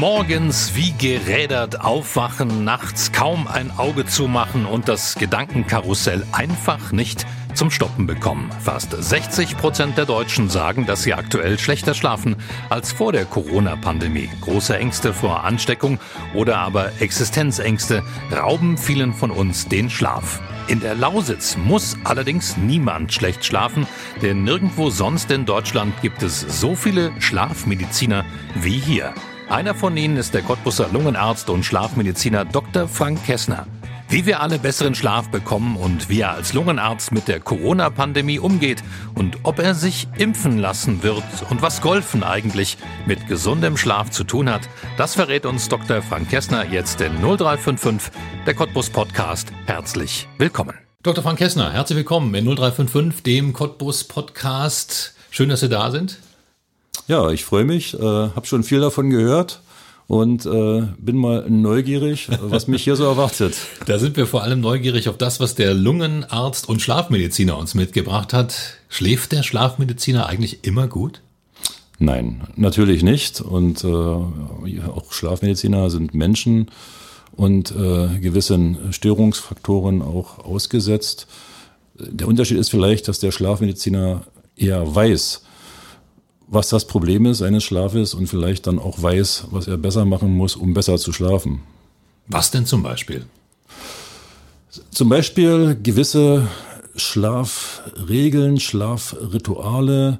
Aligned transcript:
Morgens 0.00 0.74
wie 0.74 0.92
gerädert 0.92 1.82
aufwachen, 1.82 2.64
nachts 2.64 3.12
kaum 3.12 3.46
ein 3.46 3.70
Auge 3.76 4.06
zumachen 4.06 4.64
und 4.64 4.88
das 4.88 5.14
Gedankenkarussell 5.16 6.24
einfach 6.32 6.90
nicht 6.90 7.26
zum 7.52 7.70
Stoppen 7.70 8.06
bekommen. 8.06 8.48
Fast 8.60 8.92
60 8.98 9.58
Prozent 9.58 9.98
der 9.98 10.06
Deutschen 10.06 10.48
sagen, 10.48 10.86
dass 10.86 11.02
sie 11.02 11.12
aktuell 11.12 11.58
schlechter 11.58 11.92
schlafen 11.92 12.36
als 12.70 12.92
vor 12.92 13.12
der 13.12 13.26
Corona-Pandemie. 13.26 14.30
Große 14.40 14.74
Ängste 14.74 15.12
vor 15.12 15.44
Ansteckung 15.44 15.98
oder 16.32 16.56
aber 16.56 16.92
Existenzängste 17.02 18.02
rauben 18.32 18.78
vielen 18.78 19.12
von 19.12 19.30
uns 19.30 19.68
den 19.68 19.90
Schlaf. 19.90 20.40
In 20.66 20.80
der 20.80 20.94
Lausitz 20.94 21.58
muss 21.58 21.98
allerdings 22.04 22.56
niemand 22.56 23.12
schlecht 23.12 23.44
schlafen, 23.44 23.86
denn 24.22 24.44
nirgendwo 24.44 24.88
sonst 24.88 25.30
in 25.30 25.44
Deutschland 25.44 25.92
gibt 26.00 26.22
es 26.22 26.40
so 26.40 26.74
viele 26.74 27.12
Schlafmediziner 27.20 28.24
wie 28.54 28.78
hier. 28.78 29.12
Einer 29.50 29.74
von 29.74 29.96
ihnen 29.96 30.16
ist 30.16 30.32
der 30.32 30.42
Cottbusser 30.42 30.88
Lungenarzt 30.92 31.50
und 31.50 31.64
Schlafmediziner 31.64 32.44
Dr. 32.44 32.86
Frank 32.86 33.26
Kessner. 33.26 33.66
Wie 34.08 34.24
wir 34.24 34.40
alle 34.40 34.60
besseren 34.60 34.94
Schlaf 34.94 35.28
bekommen 35.28 35.76
und 35.76 36.08
wie 36.08 36.20
er 36.20 36.30
als 36.30 36.52
Lungenarzt 36.52 37.10
mit 37.10 37.26
der 37.26 37.40
Corona-Pandemie 37.40 38.38
umgeht 38.38 38.80
und 39.16 39.38
ob 39.42 39.58
er 39.58 39.74
sich 39.74 40.06
impfen 40.18 40.58
lassen 40.58 41.02
wird 41.02 41.24
und 41.50 41.62
was 41.62 41.80
Golfen 41.80 42.22
eigentlich 42.22 42.78
mit 43.06 43.26
gesundem 43.26 43.76
Schlaf 43.76 44.10
zu 44.10 44.22
tun 44.22 44.48
hat, 44.48 44.68
das 44.96 45.16
verrät 45.16 45.44
uns 45.44 45.68
Dr. 45.68 46.00
Frank 46.00 46.30
Kessner 46.30 46.66
jetzt 46.70 47.00
in 47.00 47.14
0355, 47.20 48.12
der 48.46 48.54
Cottbus 48.54 48.88
Podcast. 48.88 49.48
Herzlich 49.66 50.28
willkommen. 50.38 50.78
Dr. 51.02 51.24
Frank 51.24 51.40
Kessner, 51.40 51.72
herzlich 51.72 51.96
willkommen 51.96 52.32
in 52.36 52.44
0355, 52.44 53.24
dem 53.24 53.52
Cottbus 53.52 54.04
Podcast. 54.04 55.16
Schön, 55.32 55.48
dass 55.48 55.58
Sie 55.58 55.68
da 55.68 55.90
sind. 55.90 56.18
Ja, 57.08 57.30
ich 57.30 57.44
freue 57.44 57.64
mich, 57.64 57.94
äh, 57.94 58.00
habe 58.00 58.46
schon 58.46 58.62
viel 58.62 58.80
davon 58.80 59.10
gehört 59.10 59.60
und 60.06 60.44
äh, 60.44 60.82
bin 60.98 61.16
mal 61.16 61.48
neugierig, 61.48 62.28
was 62.40 62.66
mich 62.66 62.82
hier 62.82 62.96
so 62.96 63.04
erwartet. 63.04 63.54
Da 63.86 63.98
sind 63.98 64.16
wir 64.16 64.26
vor 64.26 64.42
allem 64.42 64.60
neugierig 64.60 65.08
auf 65.08 65.16
das, 65.16 65.38
was 65.38 65.54
der 65.54 65.72
Lungenarzt 65.72 66.68
und 66.68 66.82
Schlafmediziner 66.82 67.56
uns 67.56 67.74
mitgebracht 67.74 68.32
hat. 68.32 68.54
Schläft 68.88 69.32
der 69.32 69.42
Schlafmediziner 69.42 70.26
eigentlich 70.26 70.64
immer 70.64 70.88
gut? 70.88 71.20
Nein, 72.00 72.48
natürlich 72.56 73.02
nicht. 73.02 73.40
Und 73.40 73.84
äh, 73.84 73.88
auch 73.88 75.12
Schlafmediziner 75.12 75.90
sind 75.90 76.14
Menschen 76.14 76.70
und 77.32 77.70
äh, 77.70 78.18
gewissen 78.18 78.92
Störungsfaktoren 78.92 80.02
auch 80.02 80.38
ausgesetzt. 80.40 81.28
Der 81.94 82.26
Unterschied 82.26 82.58
ist 82.58 82.70
vielleicht, 82.70 83.06
dass 83.06 83.20
der 83.20 83.30
Schlafmediziner 83.30 84.22
eher 84.56 84.94
weiß, 84.94 85.42
was 86.50 86.68
das 86.68 86.84
Problem 86.84 87.26
ist 87.26 87.42
eines 87.42 87.62
Schlafes 87.62 88.12
und 88.12 88.26
vielleicht 88.26 88.66
dann 88.66 88.80
auch 88.80 89.00
weiß, 89.00 89.46
was 89.52 89.68
er 89.68 89.78
besser 89.78 90.04
machen 90.04 90.36
muss, 90.36 90.56
um 90.56 90.74
besser 90.74 90.98
zu 90.98 91.12
schlafen. 91.12 91.60
Was 92.26 92.50
denn 92.50 92.66
zum 92.66 92.82
Beispiel? 92.82 93.24
Zum 94.90 95.08
Beispiel 95.08 95.78
gewisse 95.80 96.48
Schlafregeln, 96.96 98.58
Schlafrituale, 98.58 100.18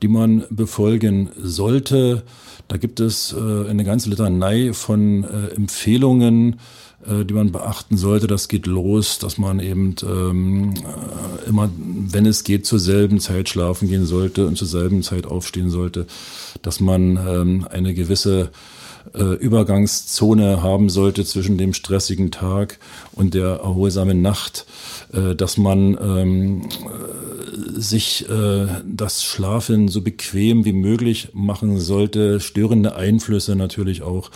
die 0.00 0.08
man 0.08 0.44
befolgen 0.50 1.30
sollte. 1.38 2.24
Da 2.68 2.78
gibt 2.78 3.00
es 3.00 3.34
äh, 3.34 3.68
eine 3.68 3.84
ganze 3.84 4.08
Litanei 4.08 4.72
von 4.72 5.24
äh, 5.24 5.54
Empfehlungen, 5.54 6.60
die 7.06 7.32
man 7.34 7.52
beachten 7.52 7.96
sollte. 7.96 8.26
Das 8.26 8.48
geht 8.48 8.66
los, 8.66 9.18
dass 9.18 9.38
man 9.38 9.60
eben 9.60 9.94
ähm, 10.02 10.74
äh, 10.74 11.48
immer, 11.48 11.70
wenn 11.76 12.26
es 12.26 12.44
geht, 12.44 12.66
zur 12.66 12.80
selben 12.80 13.20
Zeit 13.20 13.48
schlafen 13.48 13.88
gehen 13.88 14.04
sollte 14.04 14.46
und 14.46 14.58
zur 14.58 14.68
selben 14.68 15.02
Zeit 15.02 15.26
aufstehen 15.26 15.70
sollte, 15.70 16.06
dass 16.62 16.80
man 16.80 17.16
ähm, 17.16 17.68
eine 17.70 17.94
gewisse 17.94 18.50
äh, 19.14 19.34
Übergangszone 19.34 20.62
haben 20.62 20.90
sollte 20.90 21.24
zwischen 21.24 21.58
dem 21.58 21.72
stressigen 21.72 22.30
Tag 22.30 22.78
und 23.12 23.34
der 23.34 23.60
erholsamen 23.60 24.22
Nacht, 24.22 24.66
äh, 25.12 25.34
dass 25.34 25.56
man 25.56 25.96
ähm, 26.00 26.62
äh, 26.62 27.27
sich 27.78 28.28
äh, 28.28 28.66
das 28.84 29.22
Schlafen 29.24 29.88
so 29.88 30.02
bequem 30.02 30.64
wie 30.64 30.72
möglich 30.72 31.28
machen 31.32 31.78
sollte, 31.78 32.40
störende 32.40 32.96
Einflüsse 32.96 33.56
natürlich 33.56 34.02
auch 34.02 34.30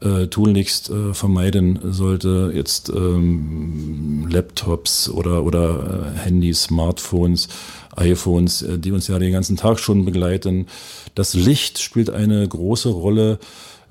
äh, 0.00 0.26
tunlichst 0.26 0.90
äh, 0.90 1.14
vermeiden 1.14 1.78
sollte, 1.82 2.52
jetzt 2.54 2.88
ähm, 2.90 4.26
Laptops 4.30 5.08
oder, 5.08 5.44
oder 5.44 6.12
äh, 6.14 6.18
Handys, 6.18 6.64
Smartphones, 6.64 7.48
iPhones, 7.96 8.62
äh, 8.62 8.78
die 8.78 8.92
uns 8.92 9.08
ja 9.08 9.18
den 9.18 9.32
ganzen 9.32 9.56
Tag 9.56 9.78
schon 9.78 10.04
begleiten. 10.04 10.66
Das 11.14 11.34
Licht 11.34 11.78
spielt 11.78 12.10
eine 12.10 12.46
große 12.46 12.88
Rolle. 12.88 13.38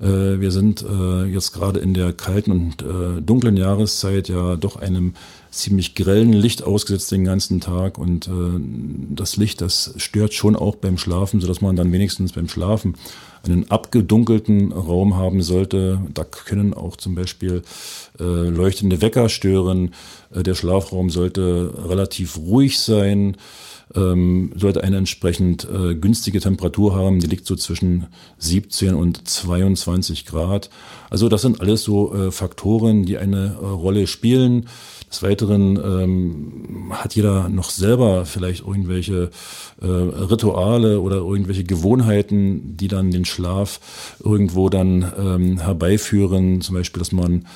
Äh, 0.00 0.40
wir 0.40 0.50
sind 0.50 0.82
äh, 0.82 1.24
jetzt 1.24 1.52
gerade 1.52 1.80
in 1.80 1.94
der 1.94 2.12
kalten 2.12 2.50
und 2.50 2.82
äh, 2.82 3.22
dunklen 3.22 3.56
Jahreszeit 3.56 4.28
ja 4.28 4.56
doch 4.56 4.76
einem 4.76 5.14
ziemlich 5.52 5.94
grellen 5.94 6.32
Licht 6.32 6.62
ausgesetzt 6.64 7.12
den 7.12 7.24
ganzen 7.24 7.60
Tag 7.60 7.98
und 7.98 8.26
äh, 8.26 8.30
das 9.14 9.36
Licht, 9.36 9.60
das 9.60 9.94
stört 9.98 10.34
schon 10.34 10.56
auch 10.56 10.76
beim 10.76 10.98
Schlafen, 10.98 11.40
sodass 11.40 11.60
man 11.60 11.76
dann 11.76 11.92
wenigstens 11.92 12.32
beim 12.32 12.48
Schlafen 12.48 12.96
einen 13.44 13.70
abgedunkelten 13.70 14.72
Raum 14.72 15.16
haben 15.16 15.42
sollte. 15.42 16.00
Da 16.14 16.24
können 16.24 16.74
auch 16.74 16.96
zum 16.96 17.14
Beispiel 17.14 17.62
äh, 18.18 18.22
leuchtende 18.24 19.02
Wecker 19.02 19.28
stören. 19.28 19.94
Äh, 20.34 20.42
der 20.42 20.54
Schlafraum 20.54 21.10
sollte 21.10 21.72
relativ 21.86 22.38
ruhig 22.38 22.78
sein 22.80 23.36
ähm, 23.94 24.52
sollte 24.56 24.82
eine 24.82 24.96
entsprechend 24.96 25.66
äh, 25.68 25.94
günstige 25.94 26.40
Temperatur 26.40 26.94
haben. 26.94 27.20
Die 27.20 27.26
liegt 27.26 27.46
so 27.46 27.56
zwischen 27.56 28.06
17 28.38 28.94
und 28.94 29.28
22 29.28 30.26
Grad. 30.26 30.70
Also 31.10 31.28
das 31.28 31.42
sind 31.42 31.60
alles 31.60 31.82
so 31.82 32.14
äh, 32.14 32.30
Faktoren, 32.30 33.04
die 33.04 33.18
eine 33.18 33.56
äh, 33.60 33.64
Rolle 33.64 34.06
spielen. 34.06 34.68
Des 35.12 35.22
Weiteren 35.22 35.76
ähm, 35.76 36.92
hat 36.92 37.14
jeder 37.14 37.50
noch 37.50 37.68
selber 37.68 38.24
vielleicht 38.24 38.66
irgendwelche 38.66 39.28
äh, 39.82 39.86
Rituale 39.86 41.00
oder 41.00 41.16
irgendwelche 41.16 41.64
Gewohnheiten, 41.64 42.78
die 42.78 42.88
dann 42.88 43.10
den 43.10 43.26
Schlaf 43.26 44.16
irgendwo 44.24 44.70
dann 44.70 45.12
ähm, 45.18 45.58
herbeiführen. 45.58 46.62
Zum 46.62 46.76
Beispiel, 46.76 47.00
dass 47.00 47.12
man 47.12 47.46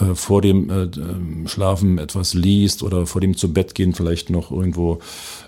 äh, 0.00 0.14
vor 0.14 0.40
dem 0.40 0.70
äh, 0.70 1.48
Schlafen 1.48 1.98
etwas 1.98 2.34
liest 2.34 2.84
oder 2.84 3.06
vor 3.06 3.20
dem 3.20 3.36
zu 3.36 3.52
Bett 3.52 3.74
gehen 3.74 3.92
vielleicht 3.92 4.30
noch 4.30 4.52
irgendwo 4.52 5.00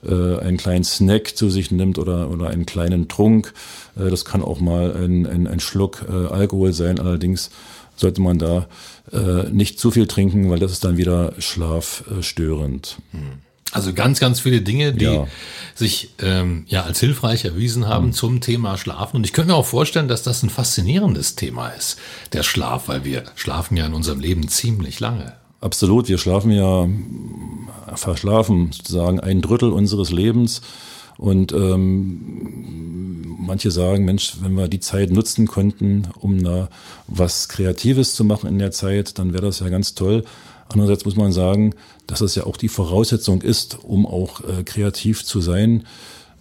äh, 0.05 0.39
einen 0.39 0.57
kleinen 0.57 0.83
Snack 0.83 1.37
zu 1.37 1.49
sich 1.49 1.71
nimmt 1.71 1.97
oder, 1.99 2.29
oder 2.29 2.49
einen 2.49 2.67
kleinen 2.67 3.07
Trunk. 3.07 3.55
Äh, 3.97 4.11
das 4.11 4.25
kann 4.25 4.43
auch 4.43 4.59
mal 4.59 4.97
ein, 4.97 5.27
ein, 5.27 5.47
ein 5.47 5.61
Schluck 5.61 6.05
äh, 6.09 6.27
Alkohol 6.27 6.73
sein. 6.73 6.99
Allerdings 6.99 7.51
sollte 7.97 8.21
man 8.21 8.39
da 8.39 8.69
äh, 9.13 9.51
nicht 9.51 9.79
zu 9.79 9.91
viel 9.91 10.07
trinken, 10.07 10.51
weil 10.51 10.59
das 10.59 10.73
ist 10.73 10.85
dann 10.85 10.97
wieder 10.97 11.35
schlafstörend. 11.39 12.99
Hm. 13.13 13.41
Also 13.73 13.95
ganz, 13.95 14.21
ganz 14.21 14.41
viele 14.41 14.61
Dinge, 14.61 14.93
die 14.93 15.07
ja. 15.07 15.27
sich 15.75 16.11
ähm, 16.21 16.65
ja 16.69 16.83
als 16.83 17.01
hilfreich 17.01 17.47
erwiesen 17.47 17.89
haben 17.89 18.09
mhm. 18.09 18.13
zum 18.13 18.41
Thema 18.43 18.77
Schlafen. 18.77 19.17
Und 19.17 19.25
ich 19.25 19.33
könnte 19.33 19.53
mir 19.53 19.57
auch 19.57 19.67
vorstellen, 19.67 20.09
dass 20.09 20.23
das 20.23 20.43
ein 20.43 20.51
faszinierendes 20.51 21.37
Thema 21.37 21.69
ist, 21.69 21.99
der 22.35 22.43
Schlaf, 22.43 22.89
weil 22.89 23.05
wir 23.05 23.25
schlafen 23.35 23.79
ja 23.79 23.87
in 23.87 23.95
unserem 23.95 24.21
Leben 24.21 24.47
ziemlich 24.49 25.01
lange. 25.01 25.33
Absolut, 25.63 26.09
wir 26.09 26.19
schlafen 26.19 26.51
ja, 26.51 26.87
verschlafen 27.97 28.73
sozusagen 28.73 29.21
ein 29.21 29.41
Drittel 29.41 29.73
unseres 29.73 30.11
Lebens. 30.11 30.61
Und 31.23 31.53
ähm, 31.53 33.37
manche 33.39 33.71
sagen, 33.71 34.05
Mensch, 34.05 34.39
wenn 34.41 34.55
wir 34.55 34.67
die 34.67 34.81
Zeit 34.81 35.13
nutzen 35.13 35.47
könnten, 35.47 36.09
um 36.19 36.43
da 36.43 36.69
was 37.07 37.49
Kreatives 37.49 38.17
zu 38.17 38.25
machen 38.25 38.49
in 38.49 38.59
der 38.59 38.73
Zeit, 38.73 39.21
dann 39.21 39.33
wäre 39.33 39.47
das 39.47 39.61
ja 39.61 39.69
ganz 39.69 39.95
toll. 39.95 40.25
Andererseits 40.69 41.05
muss 41.05 41.15
man 41.15 41.31
sagen, 41.31 41.75
dass 42.09 42.23
es 42.23 42.35
ja 42.35 42.43
auch 42.43 42.57
die 42.57 42.67
Voraussetzung 42.67 43.41
ist, 43.41 43.79
um 43.85 44.05
auch 44.05 44.41
äh, 44.41 44.65
kreativ 44.65 45.25
zu 45.25 45.41
sein. 45.41 45.85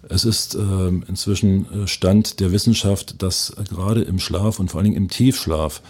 Es 0.08 0.24
ist 0.24 0.56
äh, 0.56 0.88
inzwischen 0.88 1.86
Stand 1.86 2.40
der 2.40 2.50
Wissenschaft, 2.50 3.22
dass 3.22 3.50
äh, 3.50 3.62
gerade 3.62 4.02
im 4.02 4.18
Schlaf 4.18 4.58
und 4.58 4.72
vor 4.72 4.80
allen 4.80 4.86
Dingen 4.86 4.96
im 4.96 5.10
Tiefschlaf 5.10 5.80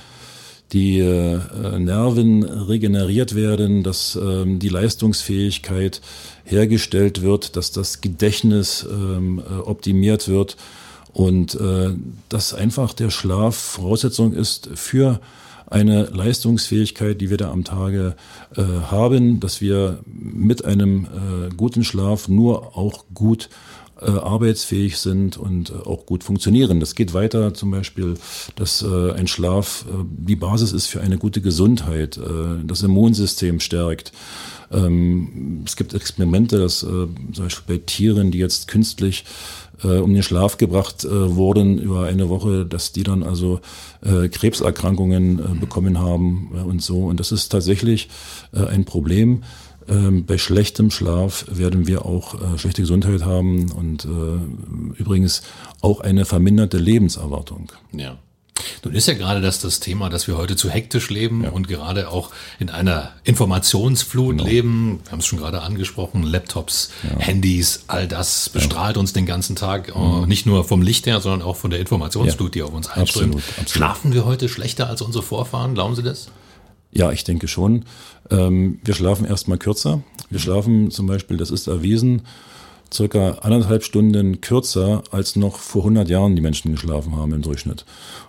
die 0.72 1.00
äh, 1.00 1.38
Nerven 1.78 2.44
regeneriert 2.44 3.34
werden, 3.34 3.82
dass 3.82 4.16
ähm, 4.16 4.58
die 4.58 4.68
Leistungsfähigkeit 4.68 6.00
hergestellt 6.44 7.22
wird, 7.22 7.56
dass 7.56 7.72
das 7.72 8.00
Gedächtnis 8.00 8.86
ähm, 8.90 9.38
äh, 9.40 9.58
optimiert 9.60 10.28
wird 10.28 10.56
und 11.14 11.58
dass 12.30 12.54
einfach 12.54 12.94
der 12.94 13.10
Schlaf 13.10 13.54
Voraussetzung 13.54 14.32
ist 14.32 14.70
für 14.76 15.20
eine 15.72 16.04
Leistungsfähigkeit, 16.04 17.20
die 17.20 17.30
wir 17.30 17.38
da 17.38 17.50
am 17.50 17.64
Tage 17.64 18.14
äh, 18.56 18.62
haben, 18.62 19.40
dass 19.40 19.60
wir 19.60 20.00
mit 20.06 20.64
einem 20.64 21.04
äh, 21.04 21.54
guten 21.56 21.82
Schlaf 21.82 22.28
nur 22.28 22.76
auch 22.76 23.04
gut 23.14 23.48
äh, 24.04 24.10
arbeitsfähig 24.10 24.98
sind 24.98 25.36
und 25.36 25.70
äh, 25.70 25.74
auch 25.74 26.06
gut 26.06 26.24
funktionieren. 26.24 26.80
Das 26.80 26.94
geht 26.94 27.14
weiter 27.14 27.54
zum 27.54 27.70
Beispiel, 27.70 28.14
dass 28.56 28.82
äh, 28.82 29.12
ein 29.12 29.28
Schlaf 29.28 29.84
äh, 29.88 30.04
die 30.04 30.36
Basis 30.36 30.72
ist 30.72 30.86
für 30.86 31.00
eine 31.00 31.18
gute 31.18 31.40
Gesundheit, 31.40 32.16
äh, 32.16 32.64
das 32.64 32.82
Immunsystem 32.82 33.60
stärkt. 33.60 34.12
Ähm, 34.70 35.62
es 35.66 35.76
gibt 35.76 35.94
Experimente, 35.94 36.58
dass 36.58 36.82
äh, 36.82 36.86
zum 36.86 37.44
Beispiel 37.44 37.76
bei 37.76 37.82
Tieren, 37.84 38.30
die 38.30 38.38
jetzt 38.38 38.68
künstlich 38.68 39.24
äh, 39.84 39.98
um 39.98 40.12
den 40.12 40.22
Schlaf 40.22 40.58
gebracht 40.58 41.04
wurden 41.08 41.78
über 41.78 42.04
eine 42.04 42.28
Woche, 42.28 42.64
dass 42.64 42.92
die 42.92 43.02
dann 43.02 43.22
also 43.22 43.60
äh, 44.02 44.28
Krebserkrankungen 44.28 45.60
bekommen 45.60 45.98
haben 45.98 46.52
und 46.66 46.82
so. 46.82 47.06
Und 47.06 47.20
das 47.20 47.32
ist 47.32 47.48
tatsächlich 47.48 48.08
äh, 48.52 48.64
ein 48.64 48.84
Problem. 48.84 49.42
Ähm, 49.88 50.26
bei 50.26 50.38
schlechtem 50.38 50.90
Schlaf 50.90 51.44
werden 51.48 51.86
wir 51.86 52.04
auch 52.04 52.34
äh, 52.34 52.58
schlechte 52.58 52.82
Gesundheit 52.82 53.24
haben 53.24 53.70
und 53.72 54.04
äh, 54.04 54.98
übrigens 55.00 55.42
auch 55.80 56.00
eine 56.00 56.24
verminderte 56.24 56.78
Lebenserwartung. 56.78 57.72
Ja. 57.92 58.18
Nun 58.84 58.94
ist 58.94 59.08
ja 59.08 59.14
gerade 59.14 59.40
das 59.40 59.60
das 59.60 59.80
Thema, 59.80 60.08
dass 60.08 60.28
wir 60.28 60.36
heute 60.36 60.56
zu 60.56 60.70
hektisch 60.70 61.10
leben 61.10 61.44
ja. 61.44 61.50
und 61.50 61.68
gerade 61.68 62.08
auch 62.08 62.30
in 62.58 62.70
einer 62.70 63.12
Informationsflut 63.24 64.38
genau. 64.38 64.44
leben. 64.44 65.00
Wir 65.04 65.12
haben 65.12 65.18
es 65.20 65.26
schon 65.26 65.38
gerade 65.38 65.62
angesprochen, 65.62 66.22
Laptops, 66.22 66.90
ja. 67.02 67.18
Handys, 67.18 67.84
all 67.88 68.06
das 68.06 68.48
bestrahlt 68.50 68.96
ja. 68.96 69.00
uns 69.00 69.12
den 69.12 69.26
ganzen 69.26 69.56
Tag, 69.56 69.94
mhm. 69.96 70.26
nicht 70.26 70.46
nur 70.46 70.64
vom 70.64 70.82
Licht 70.82 71.06
her, 71.06 71.20
sondern 71.20 71.42
auch 71.42 71.56
von 71.56 71.70
der 71.70 71.80
Informationsflut, 71.80 72.54
die 72.54 72.62
auf 72.62 72.72
uns 72.72 72.88
einströmt. 72.88 73.34
Absolut, 73.34 73.48
absolut. 73.48 73.70
Schlafen 73.70 74.12
wir 74.12 74.24
heute 74.24 74.48
schlechter 74.48 74.88
als 74.88 75.02
unsere 75.02 75.24
Vorfahren? 75.24 75.74
Glauben 75.74 75.96
Sie 75.96 76.02
das? 76.02 76.28
Ja, 76.92 77.10
ich 77.10 77.24
denke 77.24 77.48
schon. 77.48 77.84
Ähm, 78.30 78.78
wir 78.84 78.94
schlafen 78.94 79.26
erstmal 79.26 79.58
kürzer. 79.58 80.02
Wir 80.30 80.38
schlafen 80.38 80.90
zum 80.90 81.06
Beispiel, 81.06 81.38
das 81.38 81.50
ist 81.50 81.66
erwiesen, 81.66 82.22
circa 82.92 83.38
anderthalb 83.40 83.82
Stunden 83.82 84.40
kürzer 84.40 85.02
als 85.10 85.34
noch 85.34 85.56
vor 85.56 85.82
100 85.82 86.08
Jahren 86.08 86.36
die 86.36 86.42
Menschen 86.42 86.72
geschlafen 86.72 87.16
haben 87.16 87.32
im 87.32 87.42
Durchschnitt. 87.42 87.86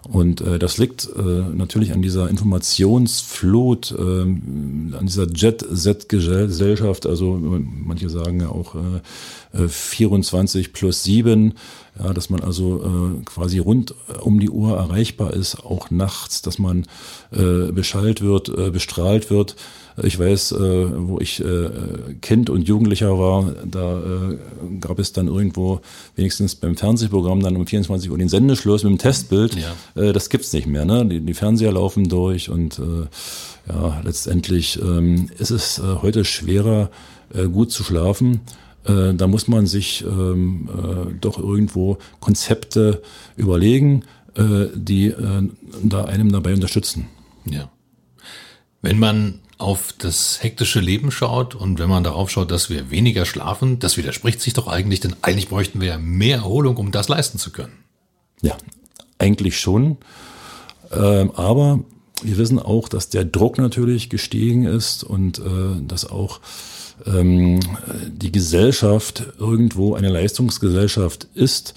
Und 0.10 0.42
äh, 0.42 0.60
das 0.60 0.78
liegt 0.78 1.08
äh, 1.16 1.22
natürlich 1.22 1.94
an 1.94 2.02
dieser 2.02 2.30
Informationsflut, 2.30 3.96
äh, 3.98 4.02
an 4.02 5.00
dieser 5.04 5.28
Jet-Set-Gesellschaft, 5.32 7.06
also 7.06 7.40
manche 7.40 8.10
sagen 8.10 8.42
ja 8.42 8.50
auch 8.50 8.76
äh, 8.76 9.68
24 9.68 10.66
äh, 10.66 10.70
plus 10.70 11.04
7, 11.04 11.54
ja, 12.00 12.14
dass 12.14 12.30
man 12.30 12.42
also 12.42 12.84
äh, 12.84 13.24
quasi 13.24 13.60
rund 13.60 13.94
um 14.22 14.40
die 14.40 14.50
Uhr 14.50 14.76
erreichbar 14.76 15.34
ist, 15.34 15.64
auch 15.64 15.92
nachts, 15.92 16.42
dass 16.42 16.60
man 16.60 16.86
äh, 17.32 17.72
beschallt 17.72 18.22
wird, 18.22 18.50
äh, 18.50 18.72
bestrahlt 18.72 19.30
wird. 19.30 19.56
Ich 20.02 20.18
weiß, 20.18 20.54
äh, 20.54 20.58
wo 21.08 21.20
ich 21.20 21.40
äh, 21.40 21.70
Kind 22.22 22.50
und 22.50 22.68
Jugendlicher 22.68 23.20
war, 23.20 23.54
da 23.64 24.00
äh, 24.00 24.38
gab 24.80 24.98
es 24.98 25.14
dann 25.14 25.28
irgendwo 25.28 25.82
wenigstens 26.16 26.56
beim 26.56 26.76
Fernsehprogramm 26.76 27.42
dann 27.42 27.56
um 27.56 27.68
24 27.68 28.10
Uhr 28.10 28.18
den 28.18 28.30
Sendeschluss 28.30 28.84
mit 28.84 28.92
dem 28.92 28.98
Testbild. 28.98 29.56
Ja. 29.56 29.93
Äh, 29.96 30.14
das 30.14 30.30
gibt's 30.30 30.54
nicht 30.54 30.68
mehr. 30.68 30.86
Ne? 30.86 31.06
Die, 31.06 31.20
die 31.22 31.34
Fernseher 31.34 31.72
laufen 31.72 32.10
durch 32.10 32.50
und 32.50 32.80
äh, 32.80 33.08
ja, 33.70 34.02
letztendlich 34.04 34.80
ähm, 34.82 35.30
ist 35.38 35.52
es 35.52 35.80
äh, 35.80 35.84
heute 36.02 36.26
schwerer, 36.26 36.90
äh, 37.34 37.48
gut 37.48 37.72
zu 37.72 37.84
schlafen. 37.84 38.42
Äh, 38.86 39.14
da 39.14 39.28
muss 39.28 39.48
man 39.48 39.66
sich 39.68 40.04
ähm, 40.04 40.70
äh, 40.70 41.14
doch 41.20 41.38
irgendwo 41.38 41.98
Konzepte 42.20 43.02
überlegen, 43.38 44.04
äh, 44.36 44.68
die 44.76 45.08
äh, 45.08 45.50
da 45.84 46.06
einem 46.06 46.32
dabei 46.32 46.54
unterstützen. 46.54 47.08
Ja. 47.46 47.70
Wenn 48.82 49.00
man 49.00 49.40
auf 49.58 49.94
das 49.98 50.44
hektische 50.44 50.82
Leben 50.82 51.10
schaut 51.12 51.56
und 51.56 51.80
wenn 51.80 51.88
man 51.88 52.04
darauf 52.04 52.30
schaut, 52.30 52.52
dass 52.52 52.70
wir 52.70 52.92
weniger 52.92 53.26
schlafen, 53.26 53.80
das 53.80 53.96
widerspricht 53.96 54.42
sich 54.42 54.54
doch 54.54 54.68
eigentlich, 54.68 55.00
denn 55.00 55.16
eigentlich 55.22 55.48
bräuchten 55.48 55.80
wir 55.80 55.88
ja 55.88 55.98
mehr 55.98 56.38
Erholung, 56.38 56.76
um 56.76 56.92
das 56.92 57.08
leisten 57.08 57.38
zu 57.38 57.52
können. 57.52 57.78
Ja, 58.42 58.58
eigentlich 59.18 59.60
schon. 59.60 59.98
Ähm, 60.92 61.32
aber 61.36 61.80
wir 62.22 62.38
wissen 62.38 62.60
auch, 62.60 62.88
dass 62.88 63.10
der 63.10 63.26
Druck 63.26 63.58
natürlich 63.58 64.10
gestiegen 64.10 64.66
ist 64.66 65.04
und 65.04 65.40
äh, 65.40 65.42
dass 65.88 66.10
auch 66.10 66.40
ähm, 67.06 67.60
die 68.08 68.32
Gesellschaft 68.32 69.24
irgendwo 69.40 69.96
eine 69.96 70.10
Leistungsgesellschaft 70.10 71.28
ist, 71.34 71.74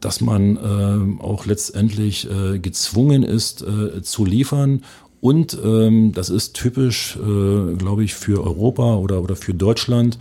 dass 0.00 0.20
man 0.20 0.56
äh, 0.56 1.22
auch 1.22 1.46
letztendlich 1.46 2.28
äh, 2.30 2.58
gezwungen 2.58 3.22
ist 3.22 3.62
äh, 3.62 4.02
zu 4.02 4.24
liefern 4.24 4.82
und 5.20 5.58
ähm, 5.64 6.12
das 6.12 6.30
ist 6.30 6.54
typisch, 6.54 7.16
äh, 7.16 7.74
glaube 7.74 8.04
ich, 8.04 8.14
für 8.14 8.44
Europa 8.44 8.96
oder, 8.96 9.22
oder 9.22 9.34
für 9.34 9.54
Deutschland, 9.54 10.18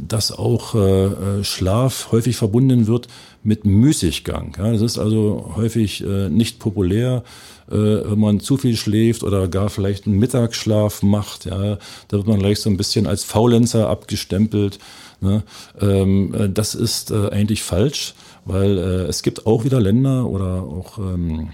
dass 0.00 0.30
auch 0.30 0.74
äh, 0.74 1.06
äh, 1.06 1.44
Schlaf 1.44 2.12
häufig 2.12 2.36
verbunden 2.36 2.86
wird 2.86 3.08
mit 3.42 3.64
Müßiggang. 3.64 4.54
Das 4.56 4.80
ist 4.80 4.98
also 4.98 5.52
häufig 5.56 6.04
äh, 6.04 6.28
nicht 6.28 6.58
populär, 6.58 7.24
äh, 7.70 7.74
wenn 7.74 8.18
man 8.18 8.40
zu 8.40 8.56
viel 8.56 8.76
schläft 8.76 9.22
oder 9.24 9.48
gar 9.48 9.68
vielleicht 9.68 10.06
einen 10.06 10.18
Mittagsschlaf 10.18 11.02
macht. 11.02 11.46
Da 11.46 11.78
wird 12.08 12.26
man 12.26 12.38
gleich 12.38 12.60
so 12.60 12.70
ein 12.70 12.76
bisschen 12.76 13.06
als 13.06 13.24
Faulenzer 13.24 13.88
abgestempelt. 13.88 14.78
Ne? 15.20 15.42
Ähm, 15.80 16.34
äh, 16.34 16.48
das 16.48 16.74
ist 16.74 17.10
äh, 17.10 17.30
eigentlich 17.30 17.62
falsch, 17.62 18.14
weil 18.44 18.78
äh, 18.78 18.82
es 19.06 19.22
gibt 19.22 19.46
auch 19.46 19.64
wieder 19.64 19.80
Länder 19.80 20.26
oder 20.26 20.62
auch 20.62 20.98
ähm, 20.98 21.50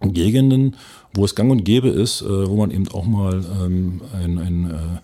Gegenden, 0.00 0.76
wo 1.18 1.24
es 1.24 1.34
gang 1.34 1.50
und 1.50 1.64
gäbe 1.64 1.88
ist, 1.88 2.22
äh, 2.22 2.48
wo 2.48 2.56
man 2.56 2.70
eben 2.70 2.88
auch 2.88 3.04
mal 3.04 3.44
ähm, 3.60 4.00
ein, 4.14 4.38
ein 4.38 5.00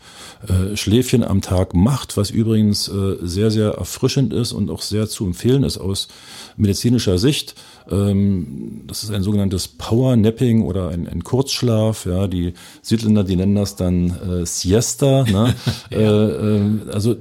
äh, 0.48 0.72
äh, 0.72 0.76
Schläfchen 0.76 1.24
am 1.24 1.42
Tag 1.42 1.74
macht, 1.74 2.16
was 2.16 2.30
übrigens 2.30 2.90
sehr, 3.20 3.50
sehr 3.50 3.72
erfrischend 3.72 4.32
ist 4.32 4.52
und 4.52 4.70
auch 4.70 4.80
sehr 4.80 5.08
zu 5.08 5.26
empfehlen 5.26 5.64
ist 5.64 5.78
aus 5.78 6.08
medizinischer 6.56 7.18
Sicht. 7.18 7.54
Ähm, 7.90 8.82
das 8.86 9.04
ist 9.04 9.10
ein 9.10 9.22
sogenanntes 9.22 9.68
Power 9.68 10.16
Napping 10.16 10.62
oder 10.62 10.88
ein, 10.88 11.06
ein 11.08 11.22
Kurzschlaf. 11.22 12.06
Ja, 12.06 12.26
die 12.26 12.54
Südländer, 12.82 13.24
die 13.24 13.36
nennen 13.36 13.54
das 13.54 13.76
dann 13.76 14.10
äh, 14.10 14.46
Siesta. 14.46 15.24
Ne? 15.24 15.54
ja. 15.90 15.98
äh, 15.98 16.56
äh, 16.56 16.90
also 16.92 17.16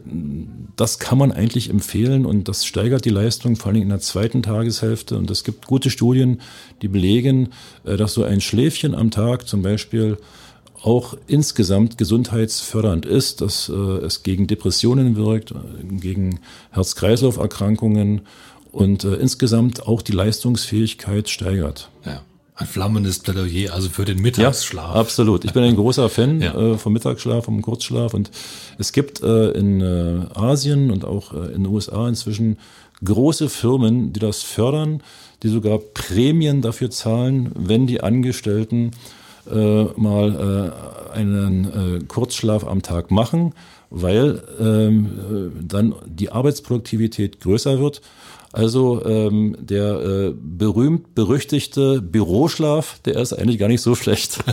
das 0.76 1.00
kann 1.00 1.18
man 1.18 1.32
eigentlich 1.32 1.70
empfehlen 1.70 2.26
und 2.26 2.48
das 2.48 2.66
steigert 2.66 3.06
die 3.06 3.10
Leistung, 3.10 3.56
vor 3.56 3.72
allem 3.72 3.82
in 3.82 3.90
der 3.90 4.00
zweiten 4.00 4.42
Tageshälfte. 4.42 5.18
Und 5.18 5.30
es 5.30 5.44
gibt 5.44 5.68
gute 5.68 5.90
Studien, 5.90 6.42
die 6.82 6.88
belegen, 6.88 7.50
äh, 7.84 7.98
dass 7.98 8.14
so 8.14 8.24
ein 8.24 8.42
Schläfchen 8.42 8.96
am 8.96 9.12
Tag 9.12 9.48
zum 9.48 9.62
Beispiel 9.62 10.18
auch 10.82 11.16
insgesamt 11.28 11.98
gesundheitsfördernd 11.98 13.06
ist, 13.06 13.40
dass 13.40 13.70
äh, 13.70 13.74
es 13.74 14.22
gegen 14.24 14.48
Depressionen 14.48 15.16
wirkt, 15.16 15.54
gegen 15.82 16.42
Herz-Kreislauf-Erkrankungen 16.72 18.22
und 18.74 19.04
äh, 19.04 19.14
insgesamt 19.16 19.88
auch 19.88 20.02
die 20.02 20.12
Leistungsfähigkeit 20.12 21.30
steigert. 21.30 21.90
Ja. 22.06 22.24
Ein 22.56 22.68
flammendes 22.68 23.20
Plädoyer, 23.20 23.74
also 23.74 23.90
für 23.90 24.06
den 24.06 24.22
Mittagsschlaf. 24.22 24.94
Ja, 24.94 25.00
absolut. 25.00 25.46
Ich 25.46 25.54
bin 25.54 25.64
ein 25.64 25.76
großer 25.76 26.10
Fan 26.10 26.42
ja. 26.42 26.56
äh, 26.56 26.78
vom 26.78 26.94
Mittagsschlaf, 26.94 27.46
vom 27.46 27.62
Kurzschlaf. 27.62 28.14
Und 28.14 28.32
es 28.78 28.92
gibt 28.92 29.22
äh, 29.24 29.52
in 29.52 29.82
äh, 29.82 30.26
Asien 30.34 30.92
und 30.92 31.06
auch 31.06 31.34
äh, 31.34 31.54
in 31.54 31.64
den 31.64 31.66
USA 31.68 32.08
inzwischen 32.08 32.58
große 33.04 33.50
Firmen, 33.50 34.12
die 34.12 34.20
das 34.20 34.44
fördern, 34.44 35.02
die 35.44 35.50
sogar 35.50 35.78
Prämien 35.78 36.62
dafür 36.62 36.90
zahlen, 36.90 37.52
wenn 37.56 37.86
die 37.88 38.02
Angestellten 38.02 38.92
äh, 39.52 39.84
mal 39.96 40.72
äh, 41.12 41.16
einen 41.16 41.66
äh, 41.66 42.04
Kurzschlaf 42.06 42.66
am 42.66 42.82
Tag 42.82 43.12
machen, 43.12 43.54
weil 43.90 44.42
ähm, 44.60 45.06
äh, 45.06 45.64
dann 45.68 45.96
die 46.06 46.32
Arbeitsproduktivität 46.32 47.40
größer 47.42 47.80
wird 47.80 48.02
also 48.54 49.04
ähm, 49.04 49.58
der 49.60 50.00
äh, 50.00 50.34
berühmt-berüchtigte 50.40 52.04
Büroschlaf, 52.04 53.00
der 53.00 53.16
ist 53.16 53.34
eigentlich 53.34 53.58
gar 53.58 53.68
nicht 53.68 53.82
so 53.82 53.96
schlecht. 53.96 54.44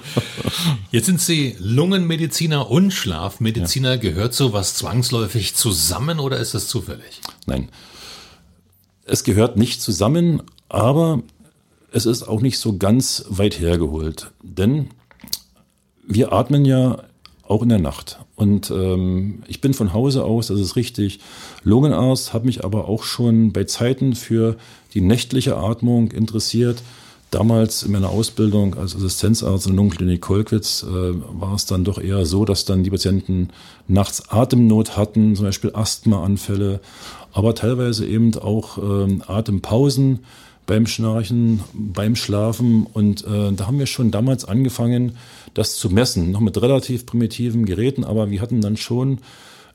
Jetzt 0.90 1.06
sind 1.06 1.20
Sie 1.20 1.54
Lungenmediziner 1.58 2.70
und 2.70 2.90
Schlafmediziner. 2.90 3.90
Ja. 3.90 3.96
Gehört 3.96 4.32
sowas 4.32 4.76
zwangsläufig 4.76 5.54
zusammen 5.54 6.20
oder 6.20 6.38
ist 6.38 6.54
das 6.54 6.68
zufällig? 6.68 7.20
Nein, 7.44 7.68
es 9.04 9.24
gehört 9.24 9.58
nicht 9.58 9.82
zusammen, 9.82 10.42
aber 10.70 11.22
es 11.92 12.06
ist 12.06 12.22
auch 12.22 12.40
nicht 12.40 12.58
so 12.58 12.78
ganz 12.78 13.26
weit 13.28 13.60
hergeholt. 13.60 14.30
Denn 14.42 14.88
wir 16.06 16.32
atmen 16.32 16.64
ja 16.64 17.02
auch 17.42 17.62
in 17.62 17.68
der 17.68 17.78
Nacht. 17.78 18.20
Und 18.38 18.70
ähm, 18.70 19.42
ich 19.48 19.60
bin 19.60 19.74
von 19.74 19.92
Hause 19.92 20.24
aus, 20.24 20.46
das 20.46 20.60
ist 20.60 20.76
richtig, 20.76 21.18
Lungenarzt, 21.64 22.32
habe 22.32 22.46
mich 22.46 22.64
aber 22.64 22.86
auch 22.88 23.02
schon 23.02 23.52
bei 23.52 23.64
Zeiten 23.64 24.14
für 24.14 24.56
die 24.94 25.00
nächtliche 25.00 25.56
Atmung 25.56 26.12
interessiert. 26.12 26.84
Damals 27.32 27.82
in 27.82 27.90
meiner 27.90 28.10
Ausbildung 28.10 28.76
als 28.76 28.94
Assistenzarzt 28.94 29.66
in 29.66 29.72
der 29.72 29.78
Lungenklinik 29.78 30.20
Kolkwitz 30.20 30.84
äh, 30.84 30.88
war 30.88 31.56
es 31.56 31.66
dann 31.66 31.82
doch 31.82 31.98
eher 32.00 32.24
so, 32.26 32.44
dass 32.44 32.64
dann 32.64 32.84
die 32.84 32.90
Patienten 32.90 33.48
nachts 33.88 34.28
Atemnot 34.28 34.96
hatten, 34.96 35.34
zum 35.34 35.46
Beispiel 35.46 35.74
Asthmaanfälle, 35.74 36.78
aber 37.32 37.56
teilweise 37.56 38.06
eben 38.06 38.32
auch 38.36 38.78
ähm, 38.78 39.24
Atempausen 39.26 40.20
beim 40.68 40.86
Schnarchen, 40.86 41.60
beim 41.72 42.14
Schlafen. 42.14 42.86
Und 42.92 43.24
äh, 43.24 43.52
da 43.52 43.66
haben 43.66 43.80
wir 43.80 43.86
schon 43.86 44.12
damals 44.12 44.44
angefangen, 44.44 45.16
das 45.54 45.76
zu 45.76 45.90
messen. 45.90 46.30
Noch 46.30 46.40
mit 46.40 46.60
relativ 46.62 47.06
primitiven 47.06 47.64
Geräten, 47.64 48.04
aber 48.04 48.30
wir 48.30 48.40
hatten 48.40 48.60
dann 48.60 48.76
schon 48.76 49.18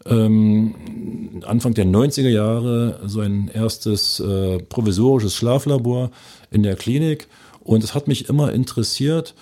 ähm, 0.06 0.76
Anfang 1.46 1.74
der 1.74 1.86
90er 1.86 2.30
Jahre 2.30 3.02
so 3.06 3.22
ein 3.22 3.50
erstes 3.54 4.20
äh, 4.20 4.60
provisorisches 4.60 5.36
Schlaflabor 5.36 6.12
in 6.52 6.64
der 6.64 6.76
Klinik. 6.76 7.28
Und 7.62 7.84
es 7.84 7.96
hat 7.96 8.08
mich 8.08 8.30
immer 8.30 8.54
interessiert. 8.54 9.34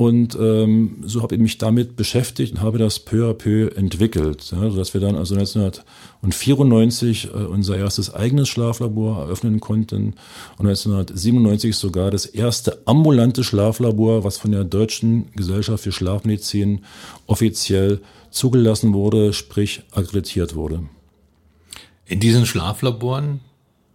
Und 0.00 0.34
ähm, 0.40 1.02
so 1.04 1.20
habe 1.20 1.34
ich 1.34 1.40
mich 1.42 1.58
damit 1.58 1.94
beschäftigt 1.94 2.54
und 2.54 2.62
habe 2.62 2.78
das 2.78 3.00
peu 3.00 3.28
à 3.28 3.34
peu 3.34 3.68
entwickelt, 3.76 4.50
ja, 4.50 4.70
sodass 4.70 4.94
wir 4.94 5.00
dann 5.02 5.14
also 5.14 5.34
1994 5.34 7.26
äh, 7.26 7.28
unser 7.28 7.76
erstes 7.76 8.14
eigenes 8.14 8.48
Schlaflabor 8.48 9.18
eröffnen 9.18 9.60
konnten 9.60 10.14
und 10.56 10.66
1997 10.66 11.76
sogar 11.76 12.10
das 12.10 12.24
erste 12.24 12.80
ambulante 12.86 13.44
Schlaflabor, 13.44 14.24
was 14.24 14.38
von 14.38 14.52
der 14.52 14.64
Deutschen 14.64 15.30
Gesellschaft 15.36 15.84
für 15.84 15.92
Schlafmedizin 15.92 16.80
offiziell 17.26 18.00
zugelassen 18.30 18.94
wurde, 18.94 19.34
sprich 19.34 19.82
akkreditiert 19.90 20.54
wurde. 20.54 20.84
In 22.06 22.20
diesen 22.20 22.46
Schlaflaboren 22.46 23.40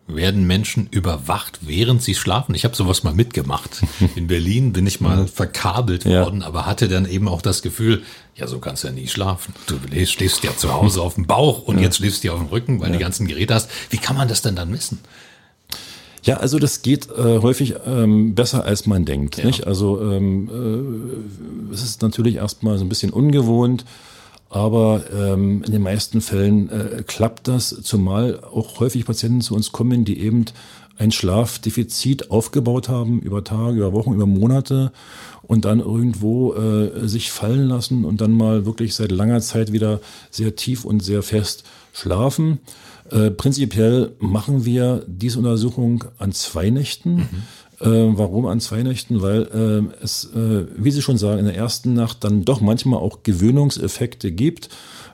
werden 0.07 0.45
Menschen 0.45 0.88
überwacht, 0.91 1.59
während 1.62 2.03
sie 2.03 2.13
schlafen. 2.13 2.53
Ich 2.53 2.63
habe 2.63 2.75
sowas 2.75 3.03
mal 3.03 3.13
mitgemacht. 3.13 3.81
In 4.15 4.27
Berlin 4.27 4.71
bin 4.71 4.85
ich 4.85 5.01
mal 5.01 5.27
verkabelt 5.27 6.05
worden, 6.05 6.41
ja. 6.41 6.47
aber 6.47 6.65
hatte 6.65 6.88
dann 6.88 7.09
eben 7.09 7.27
auch 7.27 7.41
das 7.41 7.62
Gefühl, 7.62 8.03
ja, 8.35 8.47
so 8.47 8.59
kannst 8.59 8.83
du 8.83 8.88
ja 8.88 8.93
nie 8.93 9.07
schlafen. 9.07 9.55
Du 9.65 9.79
stehst 10.05 10.43
ja 10.43 10.55
zu 10.55 10.74
Hause 10.74 11.01
auf 11.01 11.15
dem 11.15 11.25
Bauch 11.25 11.63
und 11.63 11.77
ja. 11.77 11.83
jetzt 11.83 11.97
schläfst 11.97 12.24
du 12.24 12.31
auf 12.31 12.39
dem 12.39 12.50
Rücken, 12.50 12.79
weil 12.79 12.88
ja. 12.88 12.93
du 12.93 12.97
die 13.00 13.03
ganzen 13.03 13.27
Geräte 13.27 13.55
hast. 13.55 13.69
Wie 13.89 13.97
kann 13.97 14.15
man 14.15 14.27
das 14.27 14.41
denn 14.41 14.55
dann 14.55 14.69
messen? 14.69 15.00
Ja, 16.24 16.38
also 16.38 16.57
das 16.59 16.81
geht 16.81 17.07
äh, 17.12 17.39
häufig 17.39 17.75
ähm, 17.85 18.33
besser, 18.33 18.63
als 18.65 18.88
man 18.88 19.05
denkt. 19.05 19.38
Ja. 19.38 19.45
Nicht? 19.45 19.67
Also 19.67 20.01
ähm, 20.01 21.69
äh, 21.71 21.74
es 21.74 21.83
ist 21.83 22.01
natürlich 22.01 22.35
erstmal 22.35 22.77
so 22.77 22.85
ein 22.85 22.89
bisschen 22.89 23.12
ungewohnt. 23.12 23.85
Aber 24.50 25.04
ähm, 25.14 25.64
in 25.64 25.72
den 25.72 25.82
meisten 25.82 26.22
Fällen 26.22 26.70
äh, 26.70 27.04
klappt 27.06 27.48
das, 27.48 27.70
zumal 27.84 28.40
auch 28.40 28.80
häufig 28.80 29.06
Patienten 29.06 29.42
zu 29.42 29.56
uns 29.56 29.72
kommen, 29.72 30.06
die 30.06 30.20
eben 30.20 30.46
ein 30.98 31.12
Schlafdefizit 31.12 32.32
aufgebaut 32.32 32.88
haben 32.88 33.20
über 33.20 33.44
Tage, 33.44 33.78
über 33.78 33.94
Wochen, 33.94 34.14
über 34.14 34.25
Monate 34.25 34.92
und 35.42 35.66
dann 35.66 35.80
irgendwo 35.80 36.54
äh, 36.54 37.08
sich 37.08 37.32
fallen 37.32 37.68
lassen 37.68 38.06
und 38.06 38.22
dann 38.22 38.32
mal 38.32 38.66
wirklich 38.66 38.96
seit 38.96 39.12
langer 39.12 39.42
Zeit 39.42 39.72
wieder 39.72 40.00
sehr 40.32 40.56
tief 40.56 40.86
und 40.86 41.04
sehr 41.04 41.22
fest 41.22 41.66
schlafen. 41.94 42.60
Äh, 43.12 43.30
prinzipiell 43.30 44.14
machen 44.20 44.66
wir 44.66 45.04
diese 45.06 45.38
Untersuchung 45.38 46.06
an 46.18 46.32
zwei 46.32 46.70
Nächten. 46.70 47.16
Mhm. 47.16 47.44
Äh, 47.79 47.88
warum 47.88 48.46
an 48.46 48.60
zwei 48.60 48.84
Nächten? 48.84 49.22
Weil 49.22 49.44
äh, 49.44 50.03
es, 50.03 50.25
äh, 50.34 50.65
wie 50.77 50.91
Sie 50.91 51.01
schon 51.01 51.17
sagen, 51.17 51.39
in 51.39 51.46
der 51.46 51.55
ersten 51.55 51.94
Nacht 51.94 52.24
dann 52.24 52.46
doch 52.46 52.62
manchmal 52.62 53.00
auch 53.00 53.24
Gewöhnungseffekte 53.24 54.32
gibt. 54.32 54.70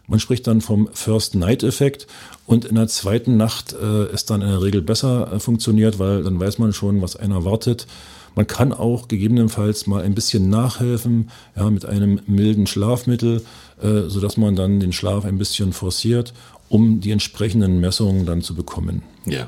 Man 0.08 0.20
spricht 0.20 0.46
dann 0.48 0.62
vom 0.62 0.90
First 0.94 1.36
Night 1.36 1.64
Effekt 1.64 2.08
und 2.46 2.66
in 2.66 2.76
der 2.76 2.88
zweiten 2.88 3.38
Nacht 3.38 3.74
äh, 3.74 4.04
es 4.14 4.26
dann 4.26 4.42
in 4.42 4.50
der 4.50 4.62
Regel 4.62 4.82
besser 4.82 5.32
äh, 5.32 5.40
funktioniert, 5.40 6.00
weil 6.00 6.24
dann 6.24 6.40
weiß 6.40 6.60
man 6.60 6.74
schon, 6.74 7.02
was 7.02 7.16
einer 7.16 7.46
wartet. 7.46 7.88
Man 8.36 8.48
kann 8.48 8.74
auch 8.74 9.08
gegebenenfalls 9.08 9.88
mal 9.88 10.04
ein 10.04 10.16
bisschen 10.16 10.50
nachhelfen, 10.50 11.30
ja, 11.56 11.70
mit 11.70 11.86
einem 11.86 12.22
milden 12.28 12.68
Schlafmittel, 12.68 13.44
äh, 13.82 14.02
so 14.08 14.20
dass 14.20 14.38
man 14.38 14.56
dann 14.56 14.80
den 14.80 14.94
Schlaf 14.94 15.26
ein 15.26 15.38
bisschen 15.38 15.74
forciert, 15.74 16.34
um 16.70 17.02
die 17.02 17.12
entsprechenden 17.12 17.80
Messungen 17.80 18.26
dann 18.26 18.42
zu 18.42 18.56
bekommen. 18.56 19.04
Ja. 19.26 19.48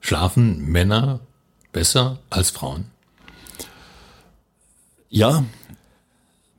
Schlafen 0.00 0.70
Männer 0.70 1.20
besser 1.74 2.18
als 2.30 2.48
Frauen? 2.48 2.86
Ja, 5.10 5.44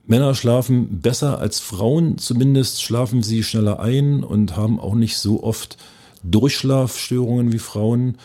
Männer 0.05 0.35
schlafen 0.35 1.01
besser 1.01 1.39
als 1.39 1.59
Frauen, 1.59 2.19
zumindest 2.19 2.83
schlafen 2.83 3.23
sie 3.23 3.43
schneller 3.43 3.79
ein 3.79 4.23
und 4.23 4.55
haben 4.55 4.79
auch 4.79 4.93
nicht 4.93 5.17
so 5.17 5.41
oft 5.43 5.77
Durchschlafstörungen 6.21 7.51
wie 7.51 7.59
Frauen. 7.59 8.17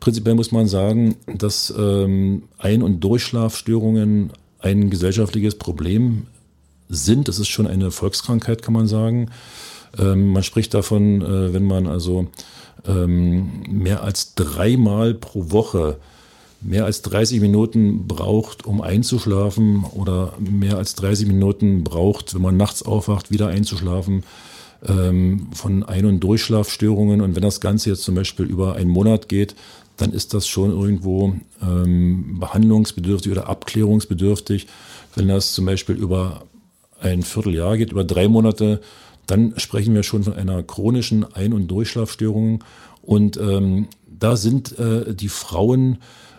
Prinzipiell 0.00 0.34
muss 0.34 0.50
man 0.50 0.66
sagen, 0.66 1.16
dass 1.26 1.74
ähm, 1.76 2.44
Ein- 2.56 2.82
und 2.82 3.00
Durchschlafstörungen 3.00 4.32
ein 4.60 4.88
gesellschaftliches 4.88 5.56
Problem 5.56 6.26
sind. 6.88 7.28
Das 7.28 7.38
ist 7.38 7.48
schon 7.48 7.66
eine 7.66 7.90
Volkskrankheit, 7.90 8.62
kann 8.62 8.74
man 8.74 8.86
sagen. 8.86 9.30
Ähm, 9.98 10.28
man 10.28 10.42
spricht 10.42 10.72
davon, 10.72 11.20
äh, 11.22 11.52
wenn 11.52 11.64
man 11.64 11.86
also 11.86 12.28
ähm, 12.86 13.62
mehr 13.68 14.02
als 14.02 14.34
dreimal 14.34 15.14
pro 15.14 15.50
Woche 15.50 15.98
mehr 16.60 16.84
als 16.84 17.02
30 17.02 17.40
Minuten 17.40 18.06
braucht, 18.06 18.64
um 18.64 18.80
einzuschlafen 18.80 19.84
oder 19.84 20.34
mehr 20.38 20.76
als 20.76 20.94
30 20.94 21.26
Minuten 21.26 21.84
braucht, 21.84 22.34
wenn 22.34 22.42
man 22.42 22.56
nachts 22.56 22.82
aufwacht, 22.82 23.30
wieder 23.30 23.48
einzuschlafen, 23.48 24.24
ähm, 24.86 25.48
von 25.52 25.82
Ein- 25.82 26.06
und 26.06 26.20
Durchschlafstörungen. 26.20 27.20
Und 27.20 27.34
wenn 27.34 27.42
das 27.42 27.60
Ganze 27.60 27.90
jetzt 27.90 28.02
zum 28.02 28.14
Beispiel 28.14 28.46
über 28.46 28.76
einen 28.76 28.90
Monat 28.90 29.28
geht, 29.28 29.54
dann 29.96 30.12
ist 30.12 30.34
das 30.34 30.46
schon 30.46 30.70
irgendwo 30.70 31.34
ähm, 31.62 32.38
behandlungsbedürftig 32.38 33.32
oder 33.32 33.48
abklärungsbedürftig. 33.48 34.66
Wenn 35.14 35.28
das 35.28 35.54
zum 35.54 35.64
Beispiel 35.64 35.96
über 35.96 36.42
ein 37.00 37.22
Vierteljahr 37.22 37.76
geht, 37.76 37.92
über 37.92 38.04
drei 38.04 38.28
Monate, 38.28 38.80
dann 39.26 39.54
sprechen 39.56 39.94
wir 39.94 40.02
schon 40.02 40.24
von 40.24 40.34
einer 40.34 40.62
chronischen 40.62 41.24
Ein- 41.34 41.52
und 41.52 41.68
Durchschlafstörung. 41.68 42.62
Und 43.02 43.36
ähm, 43.38 43.88
da 44.06 44.36
sind 44.36 44.78
äh, 44.78 45.14
die 45.14 45.28
Frauen 45.28 45.98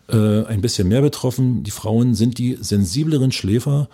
äh, 0.10 0.46
ein 0.46 0.62
bisschen 0.62 0.88
mehr 0.88 1.02
betroffen. 1.02 1.64
Die 1.64 1.72
Frauen 1.72 2.16
sind 2.16 2.38
die 2.38 2.58
sensibleren 2.60 3.32
Schläfer, 3.32 3.90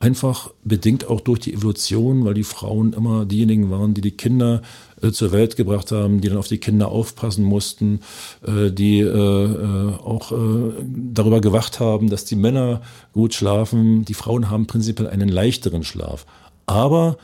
einfach 0.00 0.50
bedingt 0.62 1.08
auch 1.08 1.20
durch 1.20 1.40
die 1.40 1.52
Evolution, 1.52 2.24
weil 2.24 2.34
die 2.34 2.44
Frauen 2.44 2.92
immer 2.92 3.24
diejenigen 3.24 3.70
waren, 3.70 3.94
die 3.94 4.00
die 4.00 4.12
Kinder 4.12 4.62
äh, 5.02 5.10
zur 5.10 5.32
Welt 5.32 5.56
gebracht 5.56 5.90
haben, 5.90 6.20
die 6.20 6.28
dann 6.28 6.38
auf 6.38 6.48
die 6.48 6.58
Kinder 6.58 6.88
aufpassen 6.88 7.44
mussten, 7.44 8.00
äh, 8.46 8.70
die 8.70 9.00
äh, 9.00 9.06
äh 9.08 9.92
auch 9.98 10.32
äh, 10.32 10.72
darüber 11.12 11.40
gewacht 11.40 11.80
haben, 11.80 12.10
dass 12.10 12.24
die 12.24 12.36
Männer 12.36 12.82
gut 13.12 13.34
schlafen. 13.34 14.04
Die 14.04 14.14
Frauen 14.14 14.50
haben 14.50 14.66
prinzipiell 14.66 15.08
einen 15.08 15.28
leichteren 15.28 15.82
Schlaf. 15.82 16.26
Aber 16.66 17.18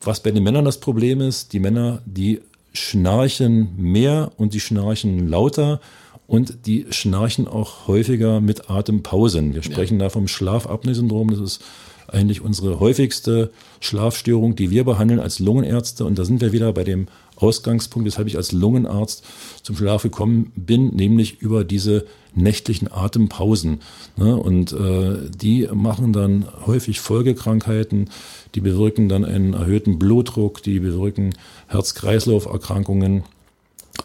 was 0.00 0.20
bei 0.20 0.30
den 0.30 0.42
Männern 0.42 0.64
das 0.64 0.80
Problem 0.80 1.20
ist, 1.20 1.52
die 1.52 1.60
Männer, 1.60 2.00
die 2.06 2.40
schnarchen 2.72 3.74
mehr 3.76 4.32
und 4.36 4.52
die 4.54 4.60
schnarchen 4.60 5.28
lauter 5.28 5.80
und 6.26 6.66
die 6.66 6.86
schnarchen 6.90 7.46
auch 7.46 7.86
häufiger 7.86 8.40
mit 8.40 8.68
Atempausen. 8.70 9.54
Wir 9.54 9.62
sprechen 9.62 9.98
ja. 9.98 10.06
da 10.06 10.10
vom 10.10 10.28
Schlafapnoe-Syndrom. 10.28 11.30
Das 11.30 11.40
ist 11.40 11.62
eigentlich 12.08 12.40
unsere 12.40 12.80
häufigste 12.80 13.50
Schlafstörung, 13.80 14.56
die 14.56 14.70
wir 14.70 14.84
behandeln 14.84 15.20
als 15.20 15.38
Lungenärzte. 15.38 16.04
Und 16.04 16.18
da 16.18 16.24
sind 16.24 16.40
wir 16.40 16.52
wieder 16.52 16.72
bei 16.72 16.84
dem 16.84 17.08
Ausgangspunkt, 17.36 18.06
weshalb 18.06 18.28
ich 18.28 18.36
als 18.36 18.52
Lungenarzt 18.52 19.24
zum 19.62 19.76
Schlaf 19.76 20.02
gekommen 20.02 20.52
bin, 20.56 20.94
nämlich 20.94 21.40
über 21.40 21.64
diese 21.64 22.06
nächtlichen 22.34 22.90
Atempausen. 22.90 23.80
Ne? 24.16 24.36
Und 24.36 24.72
äh, 24.72 25.30
die 25.30 25.68
machen 25.72 26.12
dann 26.12 26.46
häufig 26.66 27.00
Folgekrankheiten, 27.00 28.10
die 28.54 28.60
bewirken 28.60 29.08
dann 29.08 29.24
einen 29.24 29.54
erhöhten 29.54 29.98
Blutdruck, 29.98 30.62
die 30.62 30.80
bewirken 30.80 31.34
Herz-Kreislauf-Erkrankungen 31.68 33.24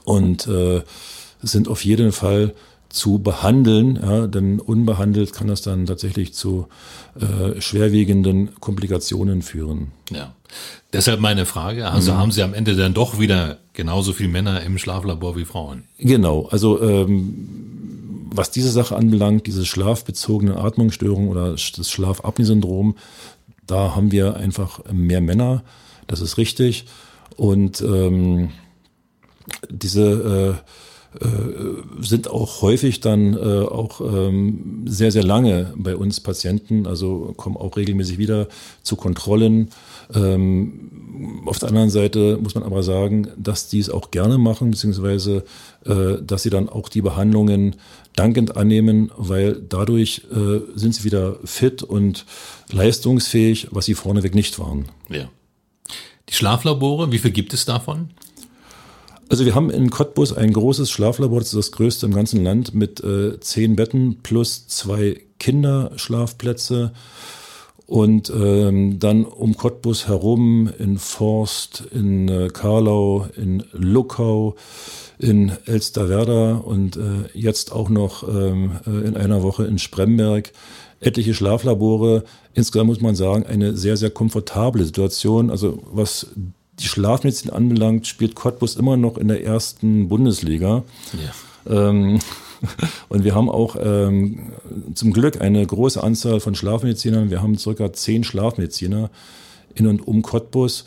und 0.06 0.48
äh, 0.48 0.82
sind 1.42 1.68
auf 1.68 1.84
jeden 1.84 2.12
Fall 2.12 2.54
zu 2.90 3.20
behandeln, 3.20 4.00
ja, 4.02 4.28
denn 4.28 4.60
unbehandelt 4.60 5.34
kann 5.34 5.48
das 5.48 5.62
dann 5.62 5.86
tatsächlich 5.86 6.34
zu 6.34 6.68
äh, 7.20 7.60
schwerwiegenden 7.62 8.60
Komplikationen 8.60 9.42
führen. 9.42 9.92
Ja. 10.12 10.36
Deshalb 10.92 11.22
meine 11.22 11.46
Frage, 11.46 11.90
also 11.90 12.12
mhm. 12.12 12.18
haben 12.18 12.32
Sie 12.32 12.44
am 12.44 12.54
Ende 12.54 12.76
dann 12.76 12.94
doch 12.94 13.18
wieder 13.18 13.60
genauso 13.74 14.12
viele 14.12 14.30
Männer 14.30 14.62
im 14.62 14.78
Schlaflabor 14.78 15.38
wie 15.38 15.46
Frauen? 15.46 15.84
Genau, 15.98 16.48
also 16.52 16.82
ähm, 16.82 18.28
was 18.34 18.52
diese 18.52 18.72
Sache 18.72 18.96
anbelangt, 18.96 19.48
diese 19.48 19.66
schlafbezogene 19.66 20.58
Atmungsstörung 20.58 21.30
oder 21.30 21.52
das 21.52 21.90
Schlafapnoe-Syndrom, 21.90 22.96
da 23.68 23.96
haben 23.96 24.12
wir 24.12 24.36
einfach 24.36 24.82
mehr 24.92 25.22
Männer, 25.22 25.64
das 26.08 26.20
ist 26.20 26.38
richtig. 26.38 26.86
Und 27.38 27.82
ähm, 27.82 28.50
diese 29.70 30.58
äh, 30.66 30.72
sind 32.00 32.30
auch 32.30 32.62
häufig 32.62 33.02
dann 33.02 33.34
äh, 33.34 33.38
auch 33.38 34.00
ähm, 34.00 34.84
sehr, 34.86 35.12
sehr 35.12 35.24
lange 35.24 35.74
bei 35.76 35.96
uns 35.96 36.22
Patienten, 36.22 36.88
also 36.88 37.34
kommen 37.36 37.58
auch 37.58 37.76
regelmäßig 37.76 38.18
wieder 38.18 38.48
zu 38.82 38.96
Kontrollen. 38.96 39.70
Ähm, 40.14 41.44
auf 41.46 41.60
der 41.60 41.68
anderen 41.68 41.90
Seite 41.90 42.40
muss 42.42 42.56
man 42.56 42.64
aber 42.64 42.82
sagen, 42.82 43.28
dass 43.38 43.68
die 43.68 43.80
es 43.80 43.90
auch 43.90 44.12
gerne 44.12 44.38
machen, 44.38 44.72
beziehungsweise 44.72 45.44
äh, 45.86 46.22
dass 46.26 46.44
sie 46.44 46.50
dann 46.50 46.70
auch 46.70 46.88
die 46.88 47.02
Behandlungen 47.02 47.76
dankend 48.16 48.56
annehmen, 48.56 49.12
weil 49.18 49.62
dadurch 49.68 50.22
äh, 50.32 50.62
sind 50.76 50.96
sie 50.96 51.04
wieder 51.04 51.40
fit 51.44 51.84
und 51.84 52.26
leistungsfähig, 52.72 53.68
was 53.72 53.86
sie 53.86 53.96
vorneweg 53.96 54.34
nicht 54.34 54.60
waren. 54.60 54.86
Ja. 55.10 55.30
Die 56.30 56.34
Schlaflabore, 56.34 57.12
wie 57.12 57.20
viel 57.20 57.32
gibt 57.32 57.54
es 57.54 57.66
davon? 57.66 58.12
Also 59.32 59.46
wir 59.46 59.56
haben 59.56 59.70
in 59.70 59.90
Cottbus 59.90 60.34
ein 60.34 60.52
großes 60.52 60.92
Schlaflabor, 60.92 61.40
das 61.40 61.54
ist 61.54 61.58
das 61.58 61.72
größte 61.72 62.06
im 62.06 62.14
ganzen 62.14 62.44
Land, 62.44 62.74
mit 62.74 63.02
äh, 63.02 63.40
zehn 63.40 63.78
Betten 63.78 64.18
plus 64.22 64.68
zwei 64.68 65.22
Kinderschlafplätze. 65.40 66.92
Und 67.86 68.30
ähm, 68.30 69.00
dann 69.00 69.24
um 69.24 69.56
Cottbus 69.56 70.10
herum 70.10 70.70
in 70.78 70.98
Forst, 70.98 71.82
in 71.94 72.28
äh, 72.28 72.50
Karlau, 72.50 73.28
in 73.38 73.64
Luckau, 73.72 74.56
in 75.18 75.54
Elsterwerda 75.66 76.56
und 76.56 76.98
äh, 76.98 77.30
jetzt 77.34 77.72
auch 77.72 77.88
noch 77.88 78.28
ähm, 78.28 78.80
äh, 78.86 79.08
in 79.08 79.16
einer 79.16 79.44
Woche 79.44 79.64
in 79.64 79.80
Spremberg 79.80 80.52
etliche 81.00 81.34
Schlaflabore. 81.34 82.26
Insgesamt 82.54 82.90
muss 82.90 83.02
man 83.02 83.16
sagen, 83.16 83.46
eine 83.46 83.78
sehr, 83.78 83.96
sehr 83.96 84.10
komfortable 84.10 84.84
Situation. 84.84 85.50
Also 85.50 85.82
was 85.90 86.28
die 86.82 86.88
Schlafmedizin 86.88 87.52
anbelangt, 87.52 88.08
spielt 88.08 88.36
Cottbus 88.36 88.76
immer 88.76 88.98
noch 88.98 89.18
in 89.18 89.28
der 89.28 89.44
ersten 89.44 90.08
Bundesliga. 90.08 90.84
Ja. 91.68 91.90
Ähm, 91.90 92.20
und 93.10 93.24
wir 93.24 93.36
haben 93.36 93.50
auch 93.50 93.76
ähm, 93.80 94.52
zum 94.94 95.14
Glück 95.14 95.42
eine 95.42 95.66
große 95.66 96.02
Anzahl 96.02 96.40
von 96.40 96.56
Schlafmedizinern. 96.56 97.30
Wir 97.30 97.42
haben 97.42 97.58
circa 97.58 97.94
zehn 97.94 98.24
Schlafmediziner 98.24 99.10
in 99.76 99.88
und 99.88 100.08
um 100.08 100.22
Cottbus. 100.22 100.86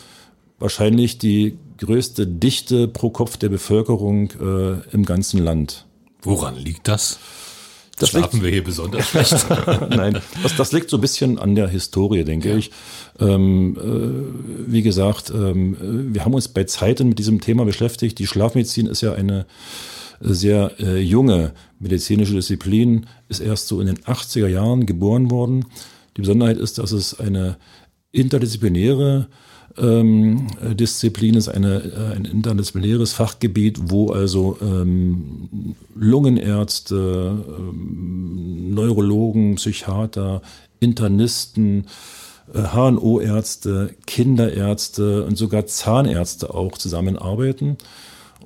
Wahrscheinlich 0.58 1.18
die 1.18 1.58
größte 1.78 2.26
Dichte 2.26 2.88
pro 2.88 3.10
Kopf 3.10 3.36
der 3.36 3.48
Bevölkerung 3.48 4.30
äh, 4.40 4.94
im 4.94 5.04
ganzen 5.04 5.42
Land. 5.42 5.86
Woran 6.22 6.56
liegt 6.56 6.88
das? 6.88 7.18
Das 7.98 8.10
Schlafen 8.10 8.36
liegt, 8.36 8.44
wir 8.44 8.50
hier 8.50 8.64
besonders 8.64 9.08
schlecht. 9.08 9.46
Nein, 9.90 10.20
das, 10.42 10.56
das 10.56 10.72
liegt 10.72 10.90
so 10.90 10.96
ein 10.96 11.00
bisschen 11.00 11.38
an 11.38 11.54
der 11.54 11.68
Historie, 11.68 12.24
denke 12.24 12.50
ja. 12.50 12.56
ich. 12.56 12.70
Ähm, 13.20 13.76
äh, 13.76 14.72
wie 14.72 14.82
gesagt, 14.82 15.30
ähm, 15.30 15.76
wir 16.12 16.24
haben 16.24 16.34
uns 16.34 16.48
bei 16.48 16.64
Zeiten 16.64 17.08
mit 17.08 17.18
diesem 17.18 17.40
Thema 17.40 17.64
beschäftigt. 17.64 18.18
Die 18.18 18.26
Schlafmedizin 18.26 18.86
ist 18.86 19.00
ja 19.00 19.12
eine 19.12 19.46
sehr 20.20 20.72
äh, 20.80 20.98
junge 21.00 21.52
medizinische 21.78 22.34
Disziplin, 22.34 23.06
ist 23.28 23.40
erst 23.40 23.68
so 23.68 23.80
in 23.80 23.86
den 23.86 23.98
80er 23.98 24.48
Jahren 24.48 24.86
geboren 24.86 25.30
worden. 25.30 25.66
Die 26.16 26.22
Besonderheit 26.22 26.58
ist, 26.58 26.78
dass 26.78 26.92
es 26.92 27.18
eine 27.18 27.56
interdisziplinäre 28.12 29.28
ähm, 29.78 30.46
Disziplin 30.74 31.34
ist, 31.34 31.48
eine, 31.48 31.82
äh, 31.82 32.16
ein 32.16 32.24
interdisziplinäres 32.24 33.12
Fachgebiet, 33.12 33.90
wo 33.90 34.10
also 34.10 34.56
ähm, 34.60 35.74
Lungenärzte, 35.94 37.44
ähm, 37.58 38.74
Neurologen, 38.74 39.56
Psychiater, 39.56 40.42
Internisten, 40.80 41.86
HNO-Ärzte, 42.52 43.90
äh, 43.90 43.94
Kinderärzte 44.06 45.24
und 45.24 45.36
sogar 45.36 45.66
Zahnärzte 45.66 46.54
auch 46.54 46.76
zusammenarbeiten. 46.78 47.78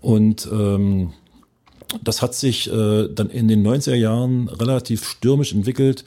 Und 0.01 0.49
ähm, 0.53 1.13
das 2.03 2.23
hat 2.23 2.35
sich 2.35 2.71
äh, 2.73 3.09
dann 3.09 3.31
in 3.31 3.49
den 3.49 3.67
90er 3.67 3.95
Jahren 3.95 4.49
relativ 4.49 5.05
stürmisch 5.05 5.53
entwickelt, 5.53 6.05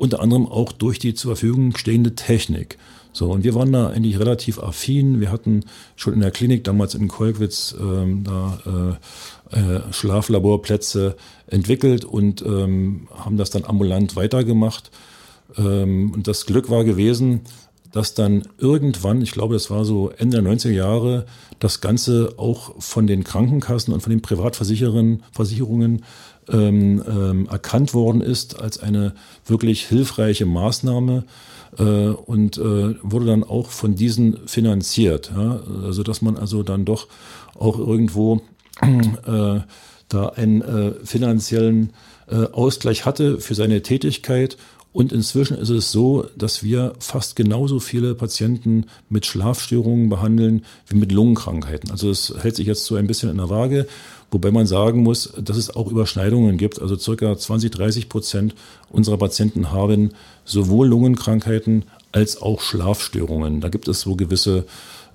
unter 0.00 0.20
anderem 0.20 0.46
auch 0.46 0.72
durch 0.72 0.98
die 0.98 1.12
zur 1.12 1.36
Verfügung 1.36 1.76
stehende 1.76 2.14
Technik. 2.14 2.78
So, 3.12 3.30
und 3.30 3.44
wir 3.44 3.54
waren 3.54 3.70
da 3.70 3.88
eigentlich 3.88 4.18
relativ 4.18 4.58
affin. 4.58 5.20
Wir 5.20 5.30
hatten 5.30 5.64
schon 5.94 6.14
in 6.14 6.20
der 6.20 6.30
Klinik 6.30 6.64
damals 6.64 6.94
in 6.94 7.06
Kolkwitz 7.06 7.74
ähm, 7.78 8.24
da 8.24 8.98
äh, 9.52 9.58
äh, 9.58 9.92
Schlaflaborplätze 9.92 11.16
entwickelt 11.48 12.06
und 12.06 12.40
ähm, 12.40 13.08
haben 13.14 13.36
das 13.36 13.50
dann 13.50 13.64
ambulant 13.64 14.16
weitergemacht. 14.16 14.90
Ähm, 15.58 16.12
und 16.14 16.26
das 16.26 16.46
Glück 16.46 16.70
war 16.70 16.84
gewesen, 16.84 17.42
dass 17.92 18.14
dann 18.14 18.44
irgendwann, 18.56 19.20
ich 19.20 19.32
glaube, 19.32 19.54
das 19.54 19.70
war 19.70 19.84
so 19.84 20.10
Ende 20.16 20.40
der 20.40 20.50
90er 20.50 20.70
Jahre, 20.70 21.26
das 21.58 21.82
Ganze 21.82 22.34
auch 22.38 22.80
von 22.80 23.06
den 23.06 23.24
Krankenkassen 23.24 23.92
und 23.92 24.00
von 24.00 24.10
den 24.10 24.22
Privatversicherungen 24.22 25.24
Versicherungen, 25.32 26.04
ähm, 26.52 27.02
ähm, 27.06 27.48
erkannt 27.50 27.94
worden 27.94 28.20
ist 28.20 28.60
als 28.60 28.80
eine 28.80 29.14
wirklich 29.46 29.86
hilfreiche 29.86 30.46
Maßnahme 30.46 31.24
äh, 31.78 31.82
und 31.82 32.58
äh, 32.58 32.94
wurde 33.02 33.26
dann 33.26 33.44
auch 33.44 33.68
von 33.68 33.94
diesen 33.94 34.46
finanziert. 34.46 35.32
Ja? 35.36 35.60
Also 35.84 36.02
dass 36.02 36.22
man 36.22 36.36
also 36.36 36.62
dann 36.62 36.84
doch 36.84 37.08
auch 37.58 37.78
irgendwo 37.78 38.40
äh, 38.82 39.60
da 40.08 40.26
einen 40.30 40.62
äh, 40.62 40.92
finanziellen 41.04 41.92
äh, 42.28 42.46
Ausgleich 42.52 43.04
hatte 43.06 43.40
für 43.40 43.54
seine 43.54 43.82
Tätigkeit 43.82 44.56
und 44.92 45.12
inzwischen 45.12 45.56
ist 45.56 45.68
es 45.68 45.92
so, 45.92 46.26
dass 46.36 46.64
wir 46.64 46.94
fast 46.98 47.36
genauso 47.36 47.78
viele 47.78 48.14
Patienten 48.16 48.86
mit 49.08 49.24
Schlafstörungen 49.24 50.08
behandeln 50.08 50.64
wie 50.88 50.96
mit 50.96 51.12
Lungenkrankheiten. 51.12 51.92
Also 51.92 52.10
es 52.10 52.34
hält 52.40 52.56
sich 52.56 52.66
jetzt 52.66 52.84
so 52.84 52.96
ein 52.96 53.06
bisschen 53.06 53.30
in 53.30 53.36
der 53.36 53.50
Waage, 53.50 53.86
wobei 54.30 54.50
man 54.50 54.66
sagen 54.66 55.02
muss, 55.02 55.32
dass 55.38 55.56
es 55.56 55.74
auch 55.74 55.90
Überschneidungen 55.90 56.56
gibt. 56.56 56.80
Also 56.80 56.96
circa 56.96 57.36
20, 57.36 57.70
30 57.70 58.08
Prozent 58.08 58.54
unserer 58.90 59.18
Patienten 59.18 59.72
haben 59.72 60.10
sowohl 60.44 60.88
Lungenkrankheiten 60.88 61.84
als 62.12 62.40
auch 62.40 62.60
Schlafstörungen. 62.60 63.60
Da 63.60 63.68
gibt 63.68 63.88
es 63.88 64.00
so 64.00 64.16
gewisse 64.16 64.64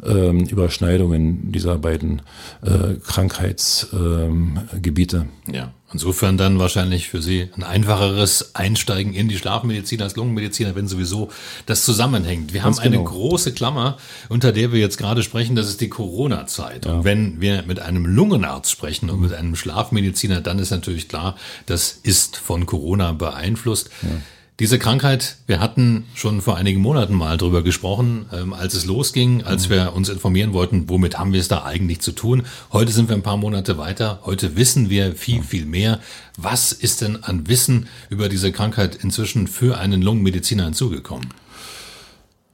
ähm, 0.04 0.42
Überschneidungen 0.42 1.52
dieser 1.52 1.78
beiden 1.78 2.22
äh, 2.62 2.96
Krankheitsgebiete. 3.06 5.28
Ähm, 5.48 5.54
ja, 5.54 5.74
insofern 5.94 6.38
dann 6.38 6.60
wahrscheinlich 6.60 7.10
für 7.10 7.22
Sie 7.22 7.50
ein 7.56 7.64
einfacheres 7.64 8.56
Einsteigen 8.56 9.14
in 9.14 9.30
die 9.30 9.38
Schlafmedizin 9.38 10.02
als 10.02 10.16
Lungenmediziner, 10.16 10.76
wenn 10.76 10.88
sowieso 10.88 11.30
das 11.66 11.86
zusammenhängt. 11.86 12.54
Wir 12.54 12.62
Ganz 12.62 12.78
haben 12.78 12.86
eine 12.86 12.98
genau. 12.98 13.10
große 13.10 13.54
Klammer, 13.54 13.98
unter 14.30 14.52
der 14.52 14.72
wir 14.72 14.80
jetzt 14.80 14.98
gerade 14.98 15.24
sprechen, 15.24 15.56
das 15.56 15.70
ist 15.70 15.82
die 15.82 15.90
Corona-Zeit. 15.90 16.86
Ja. 16.86 16.94
Und 16.94 17.04
wenn 17.04 17.42
wir 17.42 17.64
mit 17.64 17.80
einem 17.80 18.06
Lungenarzt 18.06 18.72
sprechen 18.72 19.10
und 19.10 19.22
mit 19.22 19.34
einem 19.34 19.56
Schlafmediziner, 19.56 20.42
dann 20.42 20.60
ist 20.60 20.72
natürlich 20.72 21.08
klar, 21.08 21.36
das 21.66 22.00
ist 22.04 22.38
von 22.38 22.66
Corona 22.66 23.14
beeinflusst. 23.14 23.90
Ja. 24.02 24.10
Diese 24.60 24.80
Krankheit, 24.80 25.36
wir 25.48 25.60
hatten 25.60 26.06
schon 26.14 26.40
vor 26.40 26.56
einigen 26.56 26.80
Monaten 26.80 27.14
mal 27.14 27.38
drüber 27.38 27.62
gesprochen, 27.62 28.26
ähm, 28.32 28.54
als 28.54 28.74
es 28.74 28.86
losging, 28.86 29.44
als 29.44 29.68
mhm. 29.68 29.74
wir 29.74 29.94
uns 29.94 30.08
informieren 30.08 30.54
wollten, 30.54 30.88
womit 30.88 31.20
haben 31.20 31.34
wir 31.34 31.42
es 31.42 31.50
da 31.50 31.66
eigentlich 31.66 32.00
zu 32.00 32.14
tun. 32.14 32.44
Heute 32.72 32.94
sind 32.94 33.10
wir 33.10 33.18
ein 33.18 33.22
paar 33.22 33.36
Monate 33.36 33.78
weiter. 33.78 34.22
Heute 34.24 34.56
wissen 34.56 34.90
wir 34.90 35.14
viel, 35.14 35.44
viel 35.44 35.66
mehr. 35.66 36.00
Was 36.38 36.72
ist 36.72 37.02
denn 37.02 37.22
an 37.22 37.50
Wissen 37.50 37.88
über 38.10 38.30
diese 38.30 38.54
Krankheit 38.54 38.96
inzwischen 38.96 39.48
für 39.48 39.78
einen 39.78 40.02
Lungenmediziner 40.02 40.64
hinzugekommen? 40.64 41.34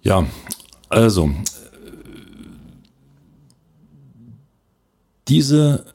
Ja, 0.02 0.26
also 0.90 1.30
diese 5.28 5.86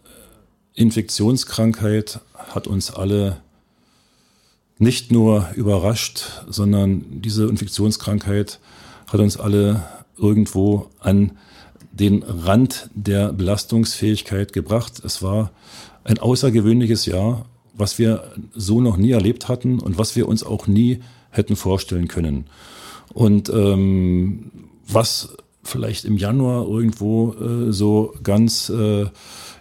Infektionskrankheit 0.75 2.21
hat 2.33 2.69
uns 2.69 2.93
alle 2.93 3.43
nicht 4.79 5.11
nur 5.11 5.49
überrascht, 5.55 6.43
sondern 6.49 7.21
diese 7.23 7.47
Infektionskrankheit 7.47 8.61
hat 9.07 9.21
uns 9.21 9.39
alle 9.39 9.85
irgendwo 10.19 10.91
an 11.01 11.33
den 11.93 12.23
Rand 12.23 12.91
der 12.95 13.33
Belastungsfähigkeit 13.33 14.53
gebracht. 14.53 15.01
Es 15.05 15.23
war 15.23 15.53
ein 16.05 16.19
außergewöhnliches 16.19 17.07
Jahr, 17.07 17.47
was 17.75 17.99
wir 17.99 18.33
so 18.55 18.81
noch 18.81 18.97
nie 18.97 19.13
erlebt 19.13 19.49
hatten 19.49 19.79
und 19.79 19.99
was 19.99 20.15
wir 20.17 20.29
uns 20.29 20.43
auch 20.43 20.67
nie 20.67 21.01
hätten 21.31 21.57
vorstellen 21.57 22.09
können. 22.09 22.47
Und 23.13 23.49
ähm, 23.49 24.51
was 24.87 25.37
vielleicht 25.63 26.05
im 26.05 26.17
Januar 26.17 26.69
irgendwo 26.69 27.33
äh, 27.33 27.73
so 27.73 28.15
ganz 28.23 28.69
äh, 28.69 29.07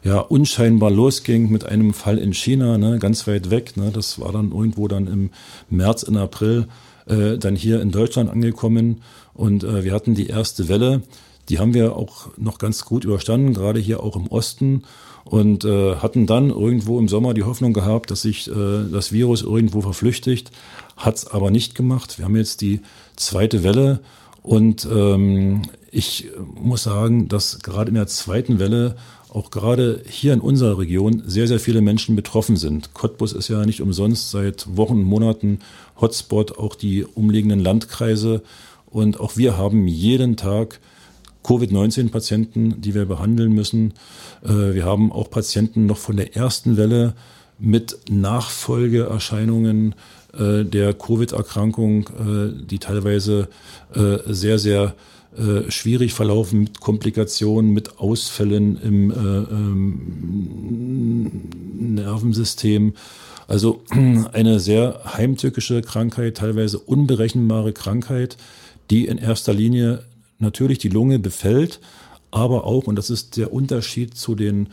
ja 0.06 0.20
unscheinbar 0.20 0.92
losging 0.92 1.50
mit 1.50 1.66
einem 1.66 1.94
Fall 1.94 2.20
in 2.20 2.34
China, 2.34 2.78
ne, 2.78 3.00
ganz 3.00 3.28
weit 3.28 3.50
weg. 3.50 3.76
Ne, 3.76 3.92
das 3.92 4.20
war 4.20 4.32
dann 4.32 4.52
irgendwo 4.52 4.88
dann 4.88 5.08
im 5.08 5.32
März, 5.70 6.04
in 6.04 6.16
April 6.16 6.68
äh, 7.08 7.38
dann 7.38 7.56
hier 7.56 7.82
in 7.82 7.92
Deutschland 7.92 8.30
angekommen 8.30 9.02
und 9.34 9.64
äh, 9.64 9.84
wir 9.84 9.94
hatten 9.94 10.14
die 10.14 10.28
erste 10.28 10.70
Welle. 10.70 11.02
Die 11.50 11.60
haben 11.60 11.74
wir 11.74 11.96
auch 11.96 12.30
noch 12.38 12.60
ganz 12.60 12.86
gut 12.86 13.04
überstanden, 13.04 13.54
gerade 13.54 13.80
hier 13.80 14.02
auch 14.02 14.16
im 14.16 14.28
Osten 14.28 14.84
und 15.26 15.66
äh, 15.66 15.96
hatten 15.96 16.28
dann 16.28 16.52
irgendwo 16.52 17.00
im 17.00 17.08
Sommer 17.08 17.34
die 17.34 17.44
Hoffnung 17.44 17.74
gehabt, 17.74 18.12
dass 18.12 18.22
sich 18.22 18.48
äh, 18.48 18.84
das 18.92 19.12
Virus 19.12 19.42
irgendwo 19.42 19.82
verflüchtigt, 19.82 20.52
hat 20.98 21.16
es 21.16 21.28
aber 21.28 21.50
nicht 21.50 21.74
gemacht. 21.74 22.20
Wir 22.20 22.26
haben 22.26 22.36
jetzt 22.36 22.62
die 22.62 22.82
zweite 23.16 23.64
Welle 23.64 24.02
und 24.44 24.88
ähm, 24.92 25.64
ich 25.92 26.30
muss 26.54 26.84
sagen, 26.84 27.28
dass 27.28 27.60
gerade 27.60 27.90
in 27.90 27.96
der 27.96 28.08
zweiten 28.08 28.60
Welle 28.60 28.96
auch 29.36 29.52
gerade 29.52 30.02
hier 30.08 30.32
in 30.34 30.40
unserer 30.40 30.80
Region 30.80 31.24
sehr, 31.28 31.48
sehr 31.48 31.60
viele 31.60 31.82
Menschen 31.82 32.16
betroffen 32.16 32.56
sind. 32.56 32.94
Cottbus 32.94 33.34
ist 33.34 33.50
ja 33.50 33.66
nicht 33.66 33.82
umsonst 33.82 34.32
seit 34.32 34.78
Wochen, 34.78 35.02
Monaten 35.04 35.60
Hotspot, 36.00 36.58
auch 36.58 36.74
die 36.74 37.04
umliegenden 37.04 37.60
Landkreise. 37.60 38.42
Und 38.86 39.20
auch 39.20 39.36
wir 39.36 39.58
haben 39.58 39.88
jeden 39.88 40.38
Tag 40.38 40.80
Covid-19-Patienten, 41.44 42.80
die 42.80 42.96
wir 42.96 43.06
behandeln 43.06 43.52
müssen. 43.52 43.94
Äh, 44.42 44.74
wir 44.74 44.86
haben 44.86 45.12
auch 45.12 45.30
Patienten 45.30 45.86
noch 45.86 45.98
von 45.98 46.16
der 46.16 46.36
ersten 46.38 46.78
Welle 46.78 47.14
mit 47.60 48.00
Nachfolgeerscheinungen 48.10 49.96
äh, 50.34 50.64
der 50.64 50.94
Covid-Erkrankung, 50.94 52.08
äh, 52.08 52.66
die 52.66 52.80
teilweise 52.80 53.50
sehr, 54.28 54.60
sehr 54.60 54.96
äh, 55.38 55.70
schwierig 55.72 56.14
verlaufen 56.14 56.62
mit 56.62 56.80
Komplikationen, 56.80 57.72
mit 57.72 58.00
Ausfällen 58.00 58.82
im 58.82 59.12
äh, 59.12 59.16
ähm, 59.16 60.52
Nervensystem. 61.96 62.94
Also 63.48 63.84
eine 64.34 64.60
sehr 64.60 65.02
heimtückische 65.06 65.82
Krankheit, 65.82 66.38
teilweise 66.38 66.80
unberechenbare 66.80 67.74
Krankheit, 67.74 68.38
die 68.90 69.08
in 69.08 69.18
erster 69.18 69.54
Linie 69.54 70.04
natürlich 70.40 70.80
die 70.80 70.90
Lunge 70.90 71.20
befällt, 71.20 71.80
aber 72.32 72.66
auch, 72.66 72.88
und 72.88 72.96
das 72.96 73.10
ist 73.10 73.38
der 73.38 73.54
Unterschied 73.54 74.16
zu 74.18 74.36
den 74.36 74.70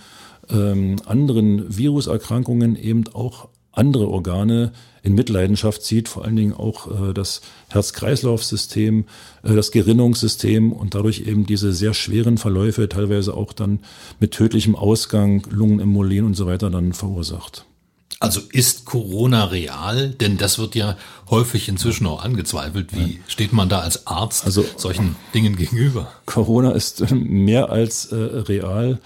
ähm, 0.50 0.96
anderen 1.06 1.76
Viruserkrankungen, 1.76 2.76
eben 2.76 3.04
auch 3.14 3.48
andere 3.72 4.08
Organe 4.08 4.72
in 5.02 5.14
Mitleidenschaft 5.14 5.82
zieht, 5.82 6.08
vor 6.08 6.24
allen 6.24 6.36
Dingen 6.36 6.52
auch 6.52 7.08
äh, 7.08 7.12
das 7.12 7.40
Herz-Kreislauf-System, 7.70 9.06
äh, 9.42 9.54
das 9.54 9.72
Gerinnungssystem 9.72 10.72
und 10.72 10.94
dadurch 10.94 11.26
eben 11.26 11.44
diese 11.44 11.72
sehr 11.72 11.94
schweren 11.94 12.38
Verläufe, 12.38 12.88
teilweise 12.88 13.34
auch 13.34 13.52
dann 13.52 13.80
mit 14.20 14.32
tödlichem 14.32 14.76
Ausgang, 14.76 15.44
Lungenembolien 15.50 16.24
und 16.24 16.34
so 16.34 16.46
weiter 16.46 16.70
dann 16.70 16.92
verursacht. 16.92 17.64
Also 18.20 18.40
ist 18.52 18.84
Corona 18.84 19.46
real? 19.46 20.10
Denn 20.10 20.38
das 20.38 20.60
wird 20.60 20.76
ja 20.76 20.96
häufig 21.28 21.68
inzwischen 21.68 22.06
auch 22.06 22.22
angezweifelt. 22.22 22.94
Wie 22.94 23.20
steht 23.26 23.52
man 23.52 23.68
da 23.68 23.80
als 23.80 24.06
Arzt 24.06 24.44
also, 24.44 24.64
solchen 24.76 25.16
Dingen 25.34 25.56
gegenüber? 25.56 26.12
Corona 26.24 26.70
ist 26.70 27.10
mehr 27.10 27.70
als 27.70 28.12
äh, 28.12 28.14
real. 28.14 29.00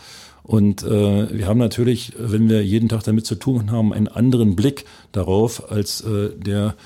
Und 0.46 0.84
äh, 0.84 1.36
wir 1.36 1.48
haben 1.48 1.58
natürlich, 1.58 2.12
wenn 2.16 2.48
wir 2.48 2.64
jeden 2.64 2.88
Tag 2.88 3.02
damit 3.02 3.26
zu 3.26 3.34
tun 3.34 3.72
haben, 3.72 3.92
einen 3.92 4.06
anderen 4.06 4.54
Blick 4.54 4.84
darauf 5.10 5.72
als 5.72 6.02
äh, 6.02 6.30
der 6.36 6.76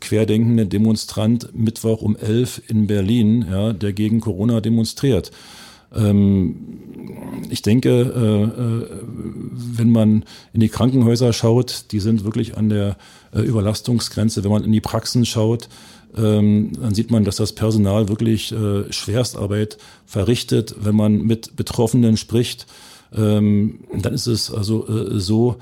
querdenkende 0.00 0.64
Demonstrant 0.64 1.54
Mittwoch 1.54 2.00
um 2.00 2.16
elf 2.16 2.62
in 2.68 2.86
Berlin, 2.86 3.44
ja, 3.50 3.74
der 3.74 3.92
gegen 3.92 4.20
Corona 4.20 4.62
demonstriert. 4.62 5.32
Ähm, 5.94 6.56
ich 7.50 7.60
denke, 7.60 7.90
äh, 7.90 8.62
äh, 8.62 8.86
wenn 9.76 9.90
man 9.90 10.24
in 10.54 10.60
die 10.60 10.70
Krankenhäuser 10.70 11.34
schaut, 11.34 11.92
die 11.92 12.00
sind 12.00 12.24
wirklich 12.24 12.56
an 12.56 12.70
der 12.70 12.96
äh, 13.34 13.40
Überlastungsgrenze. 13.40 14.44
Wenn 14.44 14.50
man 14.50 14.64
in 14.64 14.72
die 14.72 14.80
Praxen 14.80 15.26
schaut, 15.26 15.68
ähm, 16.16 16.72
dann 16.80 16.94
sieht 16.94 17.10
man, 17.10 17.24
dass 17.24 17.36
das 17.36 17.52
Personal 17.52 18.08
wirklich 18.08 18.50
äh, 18.50 18.90
Schwerstarbeit 18.90 19.76
verrichtet. 20.06 20.74
Wenn 20.80 20.96
man 20.96 21.20
mit 21.20 21.56
Betroffenen 21.56 22.16
spricht, 22.16 22.66
ähm, 23.16 23.80
dann 23.92 24.14
ist 24.14 24.26
es 24.26 24.52
also 24.52 24.86
äh, 24.86 25.18
so, 25.18 25.56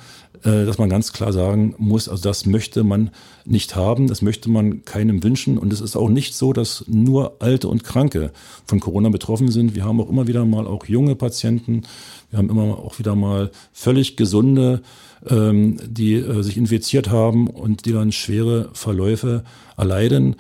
äh, 0.45 0.65
dass 0.67 0.79
man 0.79 0.89
ganz 0.89 1.13
klar 1.13 1.33
sagen 1.33 1.75
muss, 1.79 2.09
also 2.09 2.23
das 2.23 2.47
möchte 2.47 2.85
man 2.85 3.11
nicht 3.45 3.75
haben, 3.75 4.07
das 4.07 4.23
möchte 4.23 4.51
man 4.51 4.85
keinem 4.85 5.23
wünschen. 5.23 5.59
Und 5.59 5.73
es 5.73 5.81
ist 5.81 5.97
auch 5.97 6.09
nicht 6.09 6.35
so, 6.35 6.53
dass 6.53 6.85
nur 6.87 7.37
Alte 7.41 7.69
und 7.69 7.85
Kranke 7.85 8.31
von 8.65 8.81
Corona 8.81 9.09
betroffen 9.09 9.51
sind. 9.51 9.75
Wir 9.75 9.85
haben 9.85 10.01
auch 10.01 10.09
immer 10.09 10.27
wieder 10.27 10.45
mal 10.45 10.67
auch 10.67 10.85
junge 10.85 11.17
Patienten, 11.17 11.83
wir 12.31 12.39
haben 12.39 12.51
immer 12.51 12.79
auch 12.79 12.99
wieder 12.99 13.15
mal 13.15 13.51
völlig 13.73 14.17
gesunde, 14.17 14.83
ähm, 15.29 15.79
die 15.85 16.15
äh, 16.15 16.43
sich 16.43 16.57
infiziert 16.57 17.11
haben 17.11 17.49
und 17.49 17.87
die 17.87 17.93
dann 17.93 18.13
schwere 18.13 18.71
Verläufe 18.75 19.45
erleiden. 19.77 20.37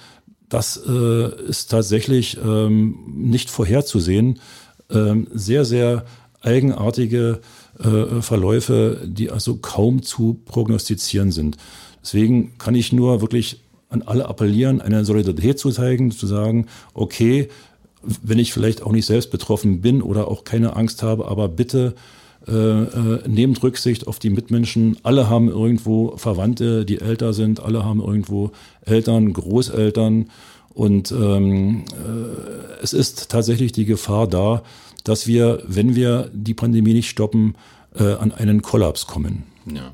Das 0.48 0.80
äh, 0.86 1.44
ist 1.48 1.70
tatsächlich 1.70 2.38
ähm, 2.44 2.98
nicht 3.06 3.50
vorherzusehen. 3.50 4.38
Ähm, 4.90 5.26
sehr, 5.32 5.64
sehr 5.64 6.04
eigenartige 6.42 7.40
äh, 7.78 8.20
Verläufe, 8.20 9.00
die 9.06 9.30
also 9.30 9.56
kaum 9.56 10.02
zu 10.02 10.40
prognostizieren 10.44 11.32
sind. 11.32 11.56
Deswegen 12.02 12.56
kann 12.58 12.74
ich 12.74 12.92
nur 12.92 13.20
wirklich 13.20 13.60
an 13.88 14.02
alle 14.02 14.28
appellieren, 14.28 14.80
eine 14.80 15.04
Solidarität 15.04 15.58
zu 15.58 15.70
zeigen, 15.70 16.10
zu 16.10 16.26
sagen, 16.26 16.66
okay, 16.94 17.48
wenn 18.22 18.38
ich 18.38 18.52
vielleicht 18.52 18.82
auch 18.82 18.92
nicht 18.92 19.06
selbst 19.06 19.30
betroffen 19.30 19.80
bin 19.80 20.02
oder 20.02 20.28
auch 20.28 20.44
keine 20.44 20.76
Angst 20.76 21.02
habe, 21.02 21.26
aber 21.26 21.48
bitte 21.48 21.94
äh, 22.46 22.52
äh, 22.52 23.28
nehmt 23.28 23.62
Rücksicht 23.62 24.06
auf 24.06 24.18
die 24.18 24.30
Mitmenschen. 24.30 24.96
Alle 25.02 25.28
haben 25.28 25.48
irgendwo 25.48 26.16
Verwandte, 26.16 26.84
die 26.84 27.00
älter 27.00 27.32
sind, 27.32 27.60
alle 27.60 27.84
haben 27.84 28.00
irgendwo 28.00 28.52
Eltern, 28.82 29.32
Großeltern. 29.32 30.30
Und 30.72 31.10
ähm, 31.10 31.84
äh, 31.90 32.82
es 32.82 32.92
ist 32.92 33.30
tatsächlich 33.30 33.72
die 33.72 33.84
Gefahr 33.84 34.28
da, 34.28 34.62
dass 35.04 35.26
wir, 35.26 35.62
wenn 35.66 35.94
wir 35.94 36.30
die 36.32 36.54
Pandemie 36.54 36.94
nicht 36.94 37.08
stoppen, 37.08 37.56
äh, 37.94 38.14
an 38.14 38.32
einen 38.32 38.62
Kollaps 38.62 39.06
kommen. 39.06 39.44
Ja. 39.66 39.92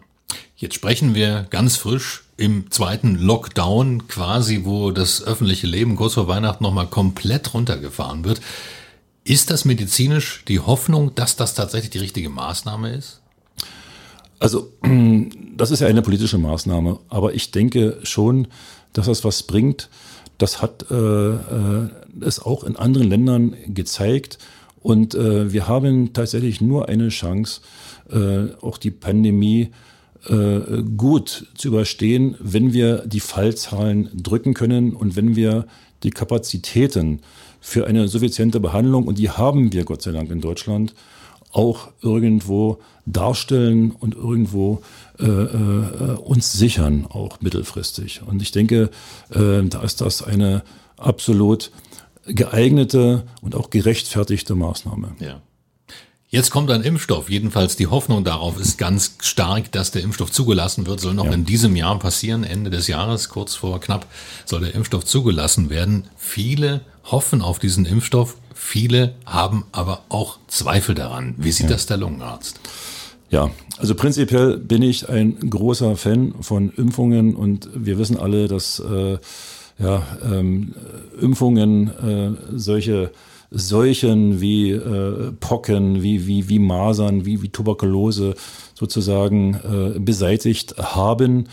Jetzt 0.56 0.74
sprechen 0.74 1.14
wir 1.14 1.46
ganz 1.50 1.76
frisch 1.76 2.24
im 2.36 2.70
zweiten 2.70 3.16
Lockdown 3.16 4.08
quasi, 4.08 4.62
wo 4.64 4.90
das 4.90 5.22
öffentliche 5.22 5.66
Leben 5.66 5.96
kurz 5.96 6.14
vor 6.14 6.28
Weihnachten 6.28 6.64
nochmal 6.64 6.86
komplett 6.86 7.54
runtergefahren 7.54 8.24
wird. 8.24 8.40
Ist 9.24 9.50
das 9.50 9.64
medizinisch 9.64 10.44
die 10.48 10.60
Hoffnung, 10.60 11.14
dass 11.14 11.36
das 11.36 11.54
tatsächlich 11.54 11.90
die 11.90 11.98
richtige 11.98 12.28
Maßnahme 12.28 12.94
ist? 12.94 13.20
Also, 14.38 14.72
das 15.56 15.70
ist 15.70 15.80
ja 15.80 15.86
eine 15.86 16.02
politische 16.02 16.38
Maßnahme, 16.38 16.98
aber 17.08 17.34
ich 17.34 17.50
denke 17.50 17.98
schon, 18.02 18.48
dass 18.92 19.06
das 19.06 19.24
was 19.24 19.44
bringt. 19.44 19.88
Das 20.38 20.60
hat 20.60 20.90
äh, 20.90 20.94
äh, 20.94 21.88
es 22.20 22.40
auch 22.40 22.64
in 22.64 22.76
anderen 22.76 23.08
Ländern 23.08 23.56
gezeigt. 23.66 24.38
Und 24.84 25.14
äh, 25.14 25.50
wir 25.50 25.66
haben 25.66 26.12
tatsächlich 26.12 26.60
nur 26.60 26.90
eine 26.90 27.08
Chance, 27.08 27.62
äh, 28.10 28.52
auch 28.60 28.76
die 28.76 28.90
Pandemie 28.90 29.70
äh, 30.28 30.82
gut 30.94 31.46
zu 31.54 31.68
überstehen, 31.68 32.36
wenn 32.38 32.74
wir 32.74 32.98
die 33.06 33.20
Fallzahlen 33.20 34.10
drücken 34.14 34.52
können 34.52 34.92
und 34.92 35.16
wenn 35.16 35.36
wir 35.36 35.66
die 36.02 36.10
Kapazitäten 36.10 37.20
für 37.62 37.86
eine 37.86 38.08
suffiziente 38.08 38.60
Behandlung, 38.60 39.06
und 39.06 39.18
die 39.18 39.30
haben 39.30 39.72
wir 39.72 39.86
Gott 39.86 40.02
sei 40.02 40.12
Dank 40.12 40.30
in 40.30 40.42
Deutschland, 40.42 40.94
auch 41.50 41.88
irgendwo 42.02 42.78
darstellen 43.06 43.90
und 43.90 44.14
irgendwo 44.14 44.82
äh, 45.18 45.24
äh, 45.24 46.16
uns 46.22 46.52
sichern, 46.52 47.06
auch 47.08 47.40
mittelfristig. 47.40 48.20
Und 48.26 48.42
ich 48.42 48.52
denke, 48.52 48.90
äh, 49.30 49.62
da 49.62 49.82
ist 49.82 50.02
das 50.02 50.22
eine 50.22 50.62
absolut 50.98 51.70
geeignete 52.26 53.24
und 53.40 53.54
auch 53.54 53.70
gerechtfertigte 53.70 54.54
Maßnahme. 54.54 55.16
Ja. 55.20 55.40
Jetzt 56.34 56.50
kommt 56.50 56.68
ein 56.72 56.82
Impfstoff. 56.82 57.30
Jedenfalls 57.30 57.76
die 57.76 57.86
Hoffnung 57.86 58.24
darauf 58.24 58.58
ist 58.58 58.76
ganz 58.76 59.14
stark, 59.20 59.70
dass 59.70 59.92
der 59.92 60.02
Impfstoff 60.02 60.32
zugelassen 60.32 60.84
wird. 60.84 60.98
Soll 60.98 61.14
noch 61.14 61.26
ja. 61.26 61.32
in 61.32 61.44
diesem 61.44 61.76
Jahr 61.76 61.96
passieren, 62.00 62.42
Ende 62.42 62.70
des 62.70 62.88
Jahres, 62.88 63.28
kurz 63.28 63.54
vor 63.54 63.80
knapp, 63.80 64.06
soll 64.44 64.62
der 64.62 64.74
Impfstoff 64.74 65.04
zugelassen 65.04 65.70
werden. 65.70 66.08
Viele 66.16 66.80
hoffen 67.04 67.40
auf 67.40 67.60
diesen 67.60 67.86
Impfstoff. 67.86 68.36
Viele 68.52 69.14
haben 69.26 69.64
aber 69.70 70.02
auch 70.08 70.38
Zweifel 70.48 70.96
daran. 70.96 71.34
Wie 71.38 71.52
sieht 71.52 71.66
ja. 71.66 71.72
das 71.72 71.86
der 71.86 71.98
Lungenarzt? 71.98 72.58
Ja, 73.30 73.50
also 73.78 73.94
prinzipiell 73.94 74.58
bin 74.58 74.82
ich 74.82 75.08
ein 75.08 75.38
großer 75.50 75.96
Fan 75.96 76.34
von 76.40 76.70
Impfungen 76.70 77.36
und 77.36 77.68
wir 77.74 77.98
wissen 77.98 78.16
alle, 78.16 78.48
dass 78.48 78.80
äh, 78.80 79.18
ja, 79.78 80.02
ähm, 80.24 80.74
Impfungen 81.20 81.88
äh, 81.88 82.30
solche 82.56 83.10
Seuchen 83.50 84.40
wie 84.40 84.72
äh, 84.72 85.32
Pocken, 85.38 86.02
wie, 86.02 86.26
wie, 86.26 86.48
wie 86.48 86.58
Masern, 86.58 87.24
wie, 87.24 87.40
wie 87.42 87.48
Tuberkulose 87.48 88.34
sozusagen 88.74 89.54
äh, 89.54 89.98
beseitigt 90.00 90.76
haben. 90.78 91.46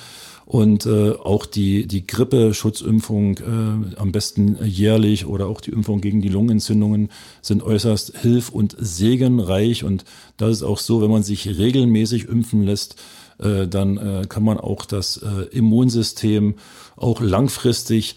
Und 0.46 0.86
äh, 0.86 1.12
auch 1.12 1.46
die, 1.46 1.88
die 1.88 2.06
Grippeschutzimpfung 2.06 3.38
äh, 3.38 3.98
am 3.98 4.12
besten 4.12 4.58
jährlich 4.66 5.26
oder 5.26 5.48
auch 5.48 5.62
die 5.62 5.72
Impfung 5.72 6.02
gegen 6.02 6.22
die 6.22 6.28
Lungenentzündungen 6.28 7.10
sind 7.42 7.64
äußerst 7.64 8.18
hilf- 8.18 8.50
und 8.50 8.76
segenreich. 8.78 9.86
Und 9.86 10.04
das 10.36 10.58
ist 10.58 10.64
auch 10.64 10.80
so, 10.80 11.02
wenn 11.02 11.12
man 11.12 11.24
sich 11.24 11.48
regelmäßig 11.58 12.28
impfen 12.28 12.64
lässt, 12.64 12.96
äh, 13.42 13.68
dann 13.68 13.98
äh, 13.98 14.28
kann 14.28 14.44
man 14.44 14.60
auch 14.60 14.86
das 14.86 15.18
äh, 15.18 15.46
Immunsystem 15.52 16.56
auch 16.96 17.22
langfristig 17.22 18.16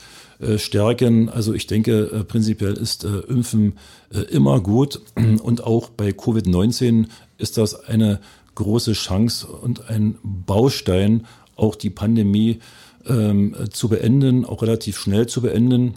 stärken. 0.57 1.29
Also 1.31 1.55
ich 1.55 1.69
denke, 1.69 2.25
prinzipiell 2.27 2.75
ist 2.75 3.05
Impfen 3.05 3.79
immer 4.31 4.61
gut 4.61 5.01
und 5.43 5.63
auch 5.63 5.91
bei 5.91 6.11
Covid-19 6.11 7.07
ist 7.39 7.57
das 7.57 7.85
eine 7.85 8.19
große 8.57 8.93
Chance 8.93 9.47
und 9.47 9.89
ein 9.89 10.19
Baustein, 10.23 11.25
auch 11.55 11.77
die 11.77 11.89
Pandemie 11.89 12.59
ähm, 13.07 13.55
zu 13.71 13.89
beenden, 13.89 14.45
auch 14.45 14.61
relativ 14.63 14.99
schnell 14.99 15.29
zu 15.29 15.41
beenden. 15.41 15.95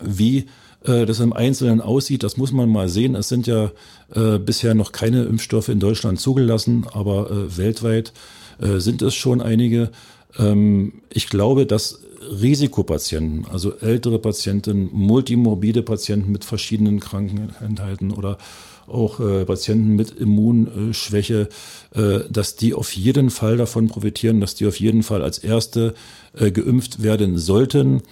Wie 0.00 0.46
das 0.82 1.20
im 1.20 1.34
Einzelnen 1.34 1.82
aussieht, 1.82 2.22
das 2.22 2.38
muss 2.38 2.52
man 2.52 2.70
mal 2.70 2.88
sehen. 2.88 3.14
Es 3.14 3.28
sind 3.28 3.46
ja 3.46 3.70
äh, 4.14 4.38
bisher 4.38 4.74
noch 4.74 4.92
keine 4.92 5.24
Impfstoffe 5.24 5.68
in 5.68 5.78
Deutschland 5.78 6.18
zugelassen, 6.18 6.86
aber 6.90 7.30
äh, 7.30 7.56
weltweit 7.58 8.14
äh, 8.60 8.78
sind 8.78 9.02
es 9.02 9.14
schon 9.14 9.40
einige. 9.40 9.90
Ähm, 10.38 10.92
ich 11.10 11.28
glaube, 11.28 11.66
dass 11.66 12.00
Risikopatienten, 12.20 13.46
also 13.50 13.76
ältere 13.78 14.18
Patienten, 14.18 14.90
multimorbide 14.92 15.82
Patienten 15.82 16.30
mit 16.30 16.44
verschiedenen 16.44 17.00
Krankheiten 17.00 18.12
oder 18.12 18.38
auch 18.86 19.20
äh, 19.20 19.44
Patienten 19.44 19.96
mit 19.96 20.10
Immunschwäche, 20.10 21.48
äh, 21.94 22.20
dass 22.28 22.56
die 22.56 22.74
auf 22.74 22.92
jeden 22.94 23.30
Fall 23.30 23.56
davon 23.56 23.88
profitieren, 23.88 24.40
dass 24.40 24.54
die 24.54 24.66
auf 24.66 24.78
jeden 24.78 25.02
Fall 25.02 25.22
als 25.22 25.38
Erste 25.38 25.94
äh, 26.36 26.50
geimpft 26.50 27.02
werden 27.02 27.38
sollten. 27.38 28.02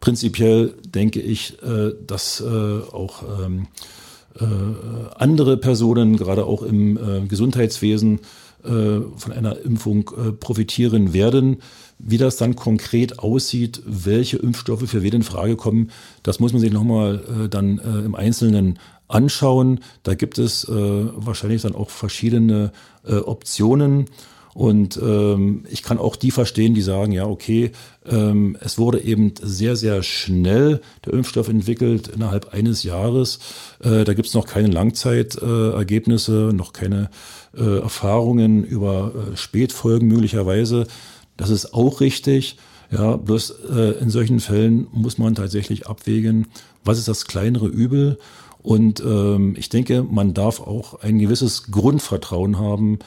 Prinzipiell 0.00 0.74
denke 0.84 1.20
ich, 1.20 1.60
äh, 1.62 1.92
dass 2.06 2.40
äh, 2.40 2.44
auch 2.46 3.22
ähm, 3.42 3.66
äh, 4.38 4.44
andere 5.16 5.56
Personen, 5.56 6.16
gerade 6.16 6.44
auch 6.44 6.62
im 6.62 7.26
Gesundheitswesen, 7.28 8.20
von 8.62 9.32
einer 9.32 9.58
Impfung 9.58 10.10
äh, 10.16 10.32
profitieren 10.32 11.12
werden. 11.12 11.58
Wie 11.98 12.18
das 12.18 12.36
dann 12.36 12.56
konkret 12.56 13.18
aussieht, 13.18 13.82
welche 13.86 14.36
Impfstoffe 14.36 14.88
für 14.88 15.02
wen 15.02 15.14
in 15.14 15.22
Frage 15.22 15.56
kommen, 15.56 15.90
das 16.22 16.38
muss 16.38 16.52
man 16.52 16.60
sich 16.60 16.72
nochmal 16.72 17.22
äh, 17.44 17.48
dann 17.48 17.78
äh, 17.78 18.04
im 18.04 18.14
Einzelnen 18.14 18.78
anschauen. 19.08 19.80
Da 20.02 20.14
gibt 20.14 20.38
es 20.38 20.64
äh, 20.64 20.72
wahrscheinlich 20.72 21.62
dann 21.62 21.74
auch 21.74 21.90
verschiedene 21.90 22.72
äh, 23.06 23.16
Optionen. 23.16 24.06
Und 24.58 24.98
ähm, 25.00 25.62
ich 25.70 25.84
kann 25.84 25.98
auch 25.98 26.16
die 26.16 26.32
verstehen, 26.32 26.74
die 26.74 26.82
sagen, 26.82 27.12
ja, 27.12 27.26
okay, 27.26 27.70
ähm, 28.04 28.56
es 28.60 28.76
wurde 28.76 29.00
eben 29.00 29.32
sehr, 29.40 29.76
sehr 29.76 30.02
schnell 30.02 30.80
der 31.06 31.12
Impfstoff 31.12 31.46
entwickelt, 31.46 32.08
innerhalb 32.08 32.52
eines 32.52 32.82
Jahres. 32.82 33.38
Äh, 33.78 34.02
da 34.02 34.14
gibt 34.14 34.26
es 34.26 34.34
noch 34.34 34.46
keine 34.46 34.66
Langzeitergebnisse, 34.66 36.48
äh, 36.50 36.52
noch 36.52 36.72
keine 36.72 37.08
äh, 37.56 37.78
Erfahrungen 37.78 38.64
über 38.64 39.12
äh, 39.14 39.36
Spätfolgen 39.36 40.08
möglicherweise. 40.08 40.88
Das 41.36 41.50
ist 41.50 41.72
auch 41.72 42.00
richtig. 42.00 42.56
Ja, 42.90 43.14
bloß 43.16 43.54
äh, 43.70 44.00
in 44.00 44.10
solchen 44.10 44.40
Fällen 44.40 44.88
muss 44.90 45.18
man 45.18 45.36
tatsächlich 45.36 45.86
abwägen, 45.86 46.48
was 46.84 46.98
ist 46.98 47.06
das 47.06 47.26
kleinere 47.26 47.68
Übel. 47.68 48.18
Und 48.60 48.98
ähm, 49.06 49.54
ich 49.56 49.68
denke, 49.68 50.02
man 50.02 50.34
darf 50.34 50.58
auch 50.58 51.00
ein 51.00 51.20
gewisses 51.20 51.70
Grundvertrauen 51.70 52.58
haben, 52.58 52.98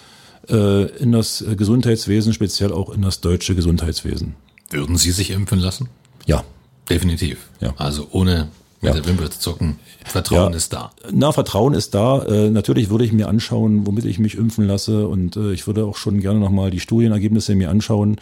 in 0.47 1.11
das 1.11 1.45
Gesundheitswesen, 1.55 2.33
speziell 2.33 2.73
auch 2.73 2.89
in 2.89 3.01
das 3.01 3.21
deutsche 3.21 3.55
Gesundheitswesen. 3.55 4.35
Würden 4.69 4.97
Sie 4.97 5.11
sich 5.11 5.31
impfen 5.31 5.59
lassen? 5.59 5.89
Ja. 6.25 6.43
Definitiv. 6.89 7.49
Ja. 7.59 7.73
Also 7.77 8.07
ohne 8.11 8.49
mit 8.81 8.93
ja. 8.95 8.99
der 8.99 9.05
Wimper 9.07 9.29
zu 9.29 9.39
zucken. 9.39 9.79
Vertrauen 10.03 10.51
ja. 10.51 10.57
ist 10.57 10.73
da. 10.73 10.91
Na, 11.11 11.31
Vertrauen 11.31 11.73
ist 11.73 11.93
da. 11.93 12.23
Äh, 12.23 12.49
natürlich 12.49 12.89
würde 12.89 13.05
ich 13.05 13.13
mir 13.13 13.27
anschauen, 13.27 13.85
womit 13.85 14.05
ich 14.05 14.17
mich 14.17 14.35
impfen 14.35 14.65
lasse. 14.65 15.07
Und 15.07 15.37
äh, 15.37 15.53
ich 15.53 15.67
würde 15.67 15.85
auch 15.85 15.97
schon 15.97 16.19
gerne 16.19 16.39
nochmal 16.39 16.71
die 16.71 16.79
Studienergebnisse 16.79 17.55
mir 17.55 17.69
anschauen. 17.69 18.17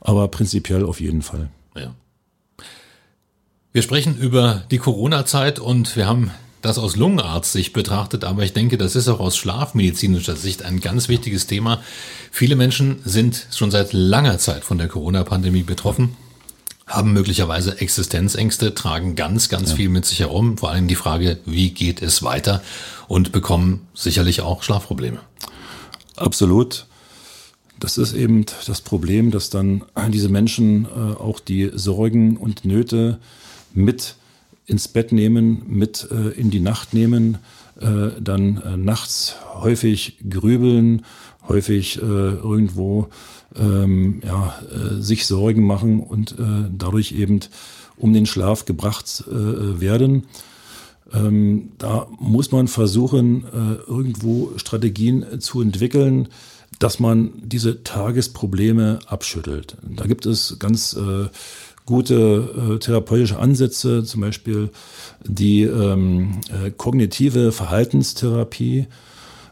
Aber 0.00 0.28
prinzipiell 0.28 0.84
auf 0.84 1.00
jeden 1.00 1.22
Fall. 1.22 1.50
Ja. 1.76 1.94
Wir 3.72 3.82
sprechen 3.82 4.16
über 4.16 4.62
die 4.70 4.78
Corona-Zeit 4.78 5.58
und 5.58 5.94
wir 5.96 6.06
haben 6.06 6.30
das 6.62 6.78
aus 6.78 6.96
Lungenarzt-Sicht 6.96 7.72
betrachtet, 7.72 8.24
aber 8.24 8.42
ich 8.42 8.52
denke, 8.52 8.78
das 8.78 8.96
ist 8.96 9.08
auch 9.08 9.20
aus 9.20 9.36
schlafmedizinischer 9.36 10.36
Sicht 10.36 10.64
ein 10.64 10.80
ganz 10.80 11.08
wichtiges 11.08 11.46
Thema. 11.46 11.82
Viele 12.30 12.56
Menschen 12.56 13.00
sind 13.04 13.46
schon 13.52 13.70
seit 13.70 13.92
langer 13.92 14.38
Zeit 14.38 14.64
von 14.64 14.78
der 14.78 14.88
Corona-Pandemie 14.88 15.62
betroffen, 15.62 16.16
haben 16.86 17.12
möglicherweise 17.12 17.80
Existenzängste, 17.80 18.74
tragen 18.74 19.14
ganz, 19.14 19.48
ganz 19.48 19.70
ja. 19.70 19.76
viel 19.76 19.88
mit 19.88 20.04
sich 20.04 20.20
herum, 20.20 20.58
vor 20.58 20.70
allem 20.70 20.88
die 20.88 20.94
Frage, 20.94 21.38
wie 21.44 21.70
geht 21.70 22.02
es 22.02 22.22
weiter 22.22 22.62
und 23.06 23.30
bekommen 23.32 23.86
sicherlich 23.94 24.40
auch 24.40 24.62
Schlafprobleme. 24.62 25.20
Absolut. 26.16 26.86
Das 27.78 27.96
ist 27.96 28.12
eben 28.12 28.44
das 28.66 28.80
Problem, 28.80 29.30
dass 29.30 29.50
dann 29.50 29.84
diese 30.08 30.28
Menschen 30.28 30.86
äh, 30.86 30.88
auch 30.88 31.38
die 31.38 31.70
Sorgen 31.74 32.36
und 32.36 32.64
Nöte 32.64 33.18
mit 33.72 34.16
ins 34.68 34.86
Bett 34.86 35.10
nehmen, 35.12 35.62
mit 35.66 36.06
äh, 36.10 36.38
in 36.38 36.50
die 36.50 36.60
Nacht 36.60 36.94
nehmen, 36.94 37.38
äh, 37.80 38.10
dann 38.20 38.58
äh, 38.58 38.76
nachts 38.76 39.36
häufig 39.54 40.18
grübeln, 40.28 41.04
häufig 41.48 42.00
äh, 42.00 42.04
irgendwo 42.04 43.08
ähm, 43.56 44.20
ja, 44.24 44.54
äh, 44.70 45.00
sich 45.00 45.26
Sorgen 45.26 45.64
machen 45.64 46.00
und 46.00 46.32
äh, 46.32 46.68
dadurch 46.70 47.12
eben 47.12 47.40
um 47.96 48.12
den 48.12 48.26
Schlaf 48.26 48.64
gebracht 48.64 49.24
werden. 49.26 50.28
Ähm, 51.12 51.72
da 51.78 52.06
muss 52.20 52.52
man 52.52 52.68
versuchen, 52.68 53.44
irgendwo 53.88 54.52
Strategien 54.56 55.40
zu 55.40 55.62
entwickeln, 55.62 56.28
dass 56.78 57.00
man 57.00 57.32
diese 57.42 57.82
Tagesprobleme 57.82 59.00
abschüttelt. 59.06 59.76
Da 59.82 60.06
gibt 60.06 60.26
es 60.26 60.58
ganz 60.60 60.94
äh, 60.94 61.28
gute 61.88 62.74
äh, 62.74 62.78
therapeutische 62.78 63.38
Ansätze, 63.38 64.04
zum 64.04 64.20
Beispiel 64.20 64.68
die 65.24 65.62
ähm, 65.62 66.42
äh, 66.50 66.70
kognitive 66.70 67.50
Verhaltenstherapie, 67.50 68.86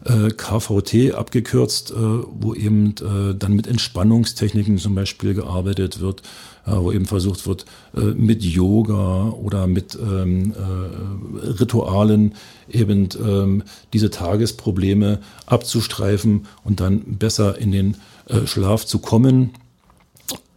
äh, 0.04 0.28
KVT 0.28 1.14
abgekürzt, 1.14 1.92
äh, 1.92 1.94
wo 1.94 2.54
eben 2.54 2.90
äh, 3.00 3.34
dann 3.34 3.54
mit 3.54 3.66
Entspannungstechniken 3.66 4.76
zum 4.76 4.94
Beispiel 4.94 5.32
gearbeitet 5.32 6.00
wird, 6.00 6.20
äh, 6.66 6.72
wo 6.72 6.92
eben 6.92 7.06
versucht 7.06 7.46
wird, 7.46 7.64
äh, 7.96 8.00
mit 8.02 8.44
Yoga 8.44 9.30
oder 9.30 9.66
mit 9.66 9.98
ähm, 9.98 10.52
äh, 10.52 11.46
Ritualen 11.58 12.34
eben 12.70 13.08
ähm, 13.18 13.62
diese 13.94 14.10
Tagesprobleme 14.10 15.20
abzustreifen 15.46 16.46
und 16.64 16.80
dann 16.80 17.16
besser 17.16 17.56
in 17.56 17.72
den 17.72 17.96
äh, 18.28 18.46
Schlaf 18.46 18.84
zu 18.84 18.98
kommen 18.98 19.52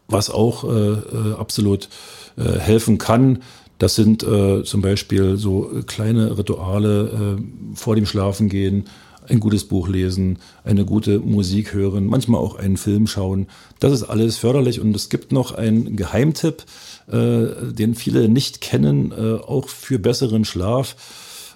was 0.10 0.30
auch 0.30 0.64
äh, 0.64 0.68
äh, 0.68 1.34
absolut 1.38 1.90
äh, 2.38 2.60
helfen 2.60 2.98
kann. 2.98 3.40
Das 3.78 3.96
sind 3.96 4.24
äh, 4.24 4.64
zum 4.64 4.82
Beispiel 4.82 5.38
so 5.38 5.72
kleine 5.88 6.38
Rituale 6.38 7.38
äh, 7.40 7.76
vor 7.76 7.96
dem 7.96 8.06
Schlafengehen, 8.06 8.86
ein 9.30 9.40
gutes 9.40 9.66
Buch 9.66 9.88
lesen, 9.88 10.40
eine 10.64 10.86
gute 10.86 11.20
Musik 11.20 11.74
hören, 11.74 12.08
manchmal 12.08 12.42
auch 12.42 12.56
einen 12.56 12.78
Film 12.78 13.08
schauen. 13.08 13.48
Das 13.80 13.94
ist 13.94 14.04
alles 14.04 14.38
förderlich 14.38 14.82
und 14.82 14.96
es 14.96 15.10
gibt 15.10 15.32
noch 15.32 15.54
einen 15.54 15.96
Geheimtipp, 15.96 16.64
äh, 17.08 17.72
den 17.72 17.96
viele 17.96 18.28
nicht 18.28 18.60
kennen, 18.60 19.12
äh, 19.12 19.36
auch 19.36 19.70
für 19.70 20.00
besseren 20.00 20.46
Schlaf. 20.46 20.96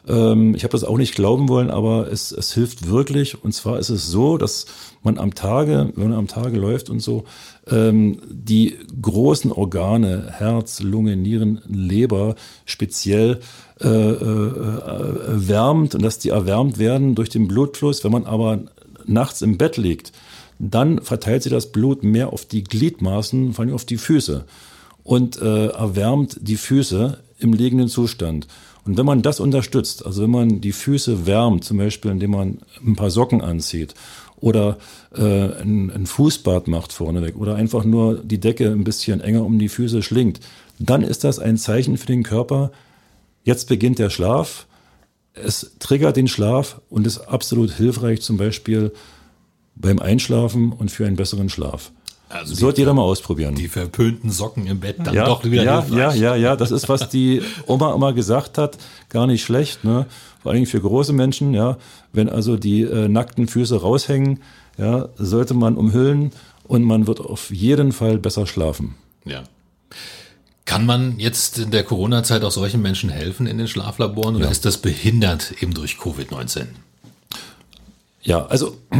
Ähm, 0.08 0.56
ich 0.56 0.64
habe 0.64 0.72
das 0.72 0.84
auch 0.84 0.98
nicht 0.98 1.16
glauben 1.16 1.50
wollen, 1.50 1.70
aber 1.70 2.12
es, 2.12 2.32
es 2.32 2.54
hilft 2.54 2.88
wirklich. 2.88 3.44
Und 3.44 3.54
zwar 3.54 3.80
ist 3.80 3.90
es 3.90 4.08
so, 4.08 4.38
dass 4.38 4.66
man 5.02 5.18
am 5.18 5.34
Tage, 5.34 5.92
wenn 5.96 6.10
man 6.10 6.18
am 6.18 6.28
Tage 6.28 6.58
läuft 6.58 6.90
und 6.90 7.00
so, 7.00 7.26
ähm, 7.70 8.20
die 8.30 8.78
großen 9.02 9.52
Organe, 9.52 10.28
Herz, 10.32 10.82
Lunge, 10.82 11.16
Nieren, 11.16 11.62
Leber 11.68 12.36
speziell 12.66 13.40
äh, 13.82 13.88
äh, 13.88 15.48
wärmt 15.48 15.96
und 15.96 16.02
dass 16.04 16.20
die 16.20 16.30
erwärmt 16.30 16.78
werden 16.78 17.16
durch 17.16 17.30
den 17.30 17.48
Blutfluss. 17.48 18.04
Wenn 18.04 18.12
man 18.12 18.26
aber 18.26 18.60
nachts 19.06 19.42
im 19.42 19.58
Bett 19.58 19.78
liegt, 19.78 20.12
dann 20.60 21.02
verteilt 21.02 21.44
sich 21.44 21.52
das 21.52 21.72
Blut 21.72 22.04
mehr 22.04 22.32
auf 22.32 22.46
die 22.46 22.64
Gliedmaßen, 22.64 23.54
vor 23.54 23.66
allem 23.66 23.74
auf 23.74 23.86
die 23.86 23.98
Füße 23.98 24.46
und 25.04 25.42
äh, 25.42 25.68
erwärmt 25.68 26.38
die 26.42 26.56
Füße 26.56 27.18
im 27.40 27.54
liegenden 27.54 27.90
Zustand. 27.90 28.48
Und 28.86 28.98
wenn 28.98 29.06
man 29.06 29.22
das 29.22 29.40
unterstützt, 29.40 30.06
also 30.06 30.24
wenn 30.24 30.30
man 30.30 30.62
die 30.62 30.74
Füße 30.74 31.26
wärmt, 31.26 31.64
zum 31.64 31.78
Beispiel 31.78 32.12
indem 32.12 32.32
man 32.32 32.60
ein 32.86 32.96
paar 32.96 33.12
Socken 33.12 33.42
anzieht 33.42 33.94
oder 34.38 34.78
äh, 35.16 35.22
ein, 35.22 35.90
ein 35.90 36.06
Fußbad 36.06 36.68
macht 36.68 36.92
vorneweg 36.92 37.38
oder 37.38 37.56
einfach 37.56 37.86
nur 37.86 38.20
die 38.20 38.40
Decke 38.40 38.70
ein 38.70 38.84
bisschen 38.84 39.22
enger 39.22 39.46
um 39.46 39.58
die 39.58 39.70
Füße 39.70 40.04
schlingt, 40.04 40.42
dann 40.80 41.02
ist 41.02 41.24
das 41.24 41.40
ein 41.40 41.58
Zeichen 41.58 41.98
für 41.98 42.08
den 42.08 42.24
Körper, 42.24 42.72
jetzt 43.44 43.70
beginnt 43.70 44.00
der 44.00 44.10
Schlaf, 44.10 44.68
es 45.34 45.76
triggert 45.80 46.18
den 46.18 46.28
Schlaf 46.28 46.82
und 46.90 47.08
ist 47.08 47.20
absolut 47.20 47.72
hilfreich 47.72 48.22
zum 48.22 48.38
Beispiel 48.38 48.92
beim 49.76 50.00
Einschlafen 50.00 50.74
und 50.74 50.92
für 50.92 51.08
einen 51.08 51.16
besseren 51.16 51.50
Schlaf. 51.50 51.92
Also 52.34 52.56
Sollte 52.56 52.82
jeder 52.82 52.94
mal 52.94 53.04
ausprobieren. 53.04 53.56
Die 53.56 53.68
verpönten 53.68 54.32
Socken 54.32 54.66
im 54.68 54.80
Bett 54.80 54.98
dann 55.04 55.14
ja, 55.14 55.26
doch 55.26 55.44
wieder 55.44 55.64
Ja, 55.64 55.82
hilfreich. 55.82 56.16
ja, 56.18 56.36
ja, 56.36 56.36
ja. 56.36 56.56
Das 56.56 56.72
ist, 56.72 56.90
was 56.90 57.10
die 57.10 57.42
Oma 57.68 57.94
immer 57.94 58.14
gesagt 58.14 58.58
hat. 58.58 58.78
Gar 59.10 59.28
nicht 59.28 59.44
schlecht, 59.44 59.84
ne? 59.84 60.08
Vor 60.42 60.52
allem 60.52 60.66
für 60.66 60.82
große 60.82 61.14
Menschen, 61.14 61.54
ja. 61.54 61.78
Wenn 62.12 62.30
also 62.30 62.58
die 62.58 62.82
äh, 62.82 63.08
nackten 63.08 63.48
Füße 63.48 63.80
raushängen, 63.82 64.40
ja, 64.78 65.10
sollte 65.16 65.54
man 65.54 65.76
umhüllen 65.78 66.32
und 66.64 66.84
man 66.84 67.08
wird 67.08 67.22
auf 67.22 67.52
jeden 67.52 67.92
Fall 67.92 68.18
besser 68.18 68.48
schlafen. 68.48 68.96
Ja. 69.26 69.44
Kann 70.66 70.86
man 70.86 71.20
jetzt 71.20 71.60
in 71.60 71.72
der 71.72 71.84
Corona-Zeit 71.84 72.44
auch 72.44 72.52
solchen 72.52 72.82
Menschen 72.82 73.10
helfen 73.10 73.48
in 73.48 73.58
den 73.58 73.68
Schlaflaboren 73.68 74.36
oder 74.36 74.46
ja. 74.46 74.52
ist 74.52 74.66
das 74.66 74.78
behindert 74.78 75.54
eben 75.62 75.74
durch 75.74 75.96
Covid-19? 75.96 76.66
Ja, 78.22 78.46
also 78.46 78.78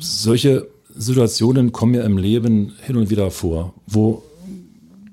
solche 0.00 0.68
Situationen 0.94 1.72
kommen 1.72 1.94
ja 1.94 2.02
im 2.02 2.18
Leben 2.18 2.74
hin 2.82 2.96
und 2.96 3.10
wieder 3.10 3.30
vor, 3.30 3.74
wo 3.86 4.22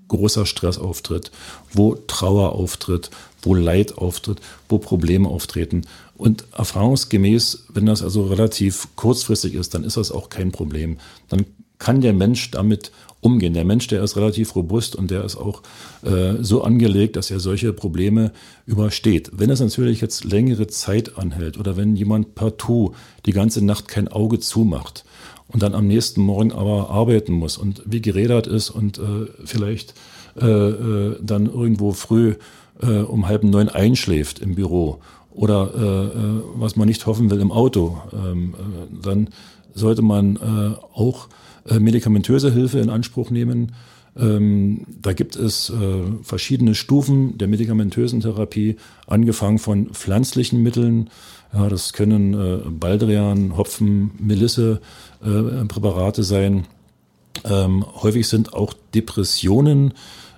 großer 0.07 0.45
Stress 0.45 0.77
auftritt, 0.77 1.31
wo 1.73 1.95
Trauer 1.95 2.53
auftritt, 2.53 3.09
wo 3.41 3.53
Leid 3.53 3.97
auftritt, 3.97 4.39
wo 4.69 4.77
Probleme 4.77 5.27
auftreten. 5.27 5.81
Und 6.15 6.45
erfahrungsgemäß, 6.57 7.65
wenn 7.73 7.85
das 7.85 8.01
also 8.01 8.23
relativ 8.23 8.87
kurzfristig 8.95 9.53
ist, 9.53 9.73
dann 9.73 9.83
ist 9.83 9.97
das 9.97 10.11
auch 10.11 10.29
kein 10.29 10.51
Problem. 10.51 10.97
Dann 11.29 11.45
kann 11.79 12.01
der 12.01 12.13
Mensch 12.13 12.51
damit 12.51 12.91
umgehen. 13.21 13.53
Der 13.53 13.65
Mensch, 13.65 13.87
der 13.87 14.03
ist 14.03 14.15
relativ 14.15 14.55
robust 14.55 14.95
und 14.95 15.11
der 15.11 15.23
ist 15.23 15.35
auch 15.35 15.63
äh, 16.03 16.35
so 16.41 16.63
angelegt, 16.63 17.15
dass 17.15 17.31
er 17.31 17.39
solche 17.39 17.73
Probleme 17.73 18.31
übersteht. 18.65 19.31
Wenn 19.33 19.49
es 19.49 19.59
natürlich 19.59 20.01
jetzt 20.01 20.23
längere 20.23 20.67
Zeit 20.67 21.17
anhält 21.17 21.57
oder 21.57 21.77
wenn 21.77 21.95
jemand 21.95 22.35
partout 22.35 22.93
die 23.25 23.33
ganze 23.33 23.65
Nacht 23.65 23.87
kein 23.87 24.07
Auge 24.07 24.39
zumacht 24.39 25.03
und 25.47 25.63
dann 25.63 25.73
am 25.73 25.87
nächsten 25.87 26.21
Morgen 26.21 26.51
aber 26.51 26.89
arbeiten 26.89 27.33
muss 27.33 27.57
und 27.57 27.81
wie 27.85 28.01
gerädert 28.01 28.47
ist 28.47 28.69
und 28.69 28.99
äh, 28.99 29.27
vielleicht 29.45 29.93
äh, 30.39 30.45
äh, 30.45 31.17
dann 31.21 31.47
irgendwo 31.47 31.93
früh 31.93 32.35
äh, 32.81 32.99
um 32.99 33.27
halb 33.27 33.43
neun 33.43 33.69
einschläft 33.69 34.39
im 34.39 34.55
Büro 34.55 34.99
oder 35.31 35.71
äh, 35.75 36.05
äh, 36.05 36.41
was 36.55 36.75
man 36.75 36.87
nicht 36.87 37.05
hoffen 37.05 37.29
will 37.29 37.39
im 37.39 37.51
Auto, 37.51 38.01
ähm, 38.11 38.55
äh, 38.55 39.03
dann 39.03 39.29
sollte 39.73 40.01
man 40.01 40.35
äh, 40.35 40.97
auch 40.97 41.27
medikamentöse 41.79 42.51
Hilfe 42.51 42.79
in 42.79 42.89
Anspruch 42.89 43.29
nehmen. 43.29 43.73
Ähm, 44.17 44.85
da 45.01 45.13
gibt 45.13 45.35
es 45.35 45.69
äh, 45.69 45.73
verschiedene 46.23 46.73
Stufen 46.75 47.37
der 47.37 47.47
medikamentösen 47.47 48.21
Therapie, 48.21 48.77
angefangen 49.05 49.59
von 49.59 49.93
pflanzlichen 49.93 50.63
Mitteln. 50.63 51.09
Ja, 51.53 51.69
das 51.69 51.93
können 51.93 52.33
äh, 52.33 52.69
Baldrian, 52.69 53.55
Hopfen, 53.57 54.11
Melisse 54.19 54.81
äh, 55.23 55.65
Präparate 55.65 56.23
sein. 56.23 56.65
Ähm, 57.45 57.85
häufig 58.01 58.27
sind 58.27 58.53
auch 58.53 58.73
Depressionen 58.95 59.93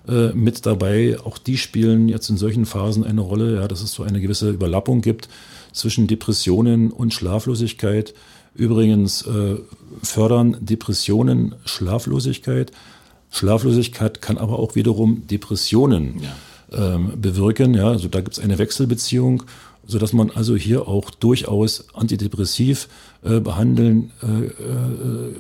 äh, 0.07 0.33
mit 0.33 0.65
dabei. 0.65 1.17
Auch 1.23 1.37
die 1.37 1.57
spielen 1.57 2.09
jetzt 2.09 2.29
in 2.29 2.37
solchen 2.37 2.65
Phasen 2.65 3.05
eine 3.05 3.21
Rolle, 3.21 3.55
ja, 3.55 3.67
dass 3.67 3.81
es 3.81 3.93
so 3.93 4.03
eine 4.03 4.19
gewisse 4.19 4.49
Überlappung 4.49 5.01
gibt 5.01 5.29
zwischen 5.71 6.07
Depressionen 6.07 6.91
und 6.91 7.13
Schlaflosigkeit. 7.13 8.13
Übrigens 8.53 9.23
äh, 9.23 9.57
fördern 10.03 10.57
Depressionen 10.59 11.55
Schlaflosigkeit. 11.65 12.71
Schlaflosigkeit 13.31 14.21
kann 14.21 14.37
aber 14.37 14.59
auch 14.59 14.75
wiederum 14.75 15.27
Depressionen 15.27 16.21
ja. 16.21 16.95
ähm, 16.95 17.13
bewirken. 17.15 17.73
Ja, 17.73 17.89
also 17.89 18.07
da 18.07 18.21
gibt 18.21 18.37
es 18.37 18.43
eine 18.43 18.57
Wechselbeziehung, 18.57 19.43
sodass 19.85 20.13
man 20.13 20.31
also 20.31 20.55
hier 20.55 20.87
auch 20.87 21.09
durchaus 21.11 21.85
antidepressiv 21.93 22.87
äh, 23.23 23.39
behandeln 23.39 24.11
äh, 24.23 24.45
äh 24.45 25.33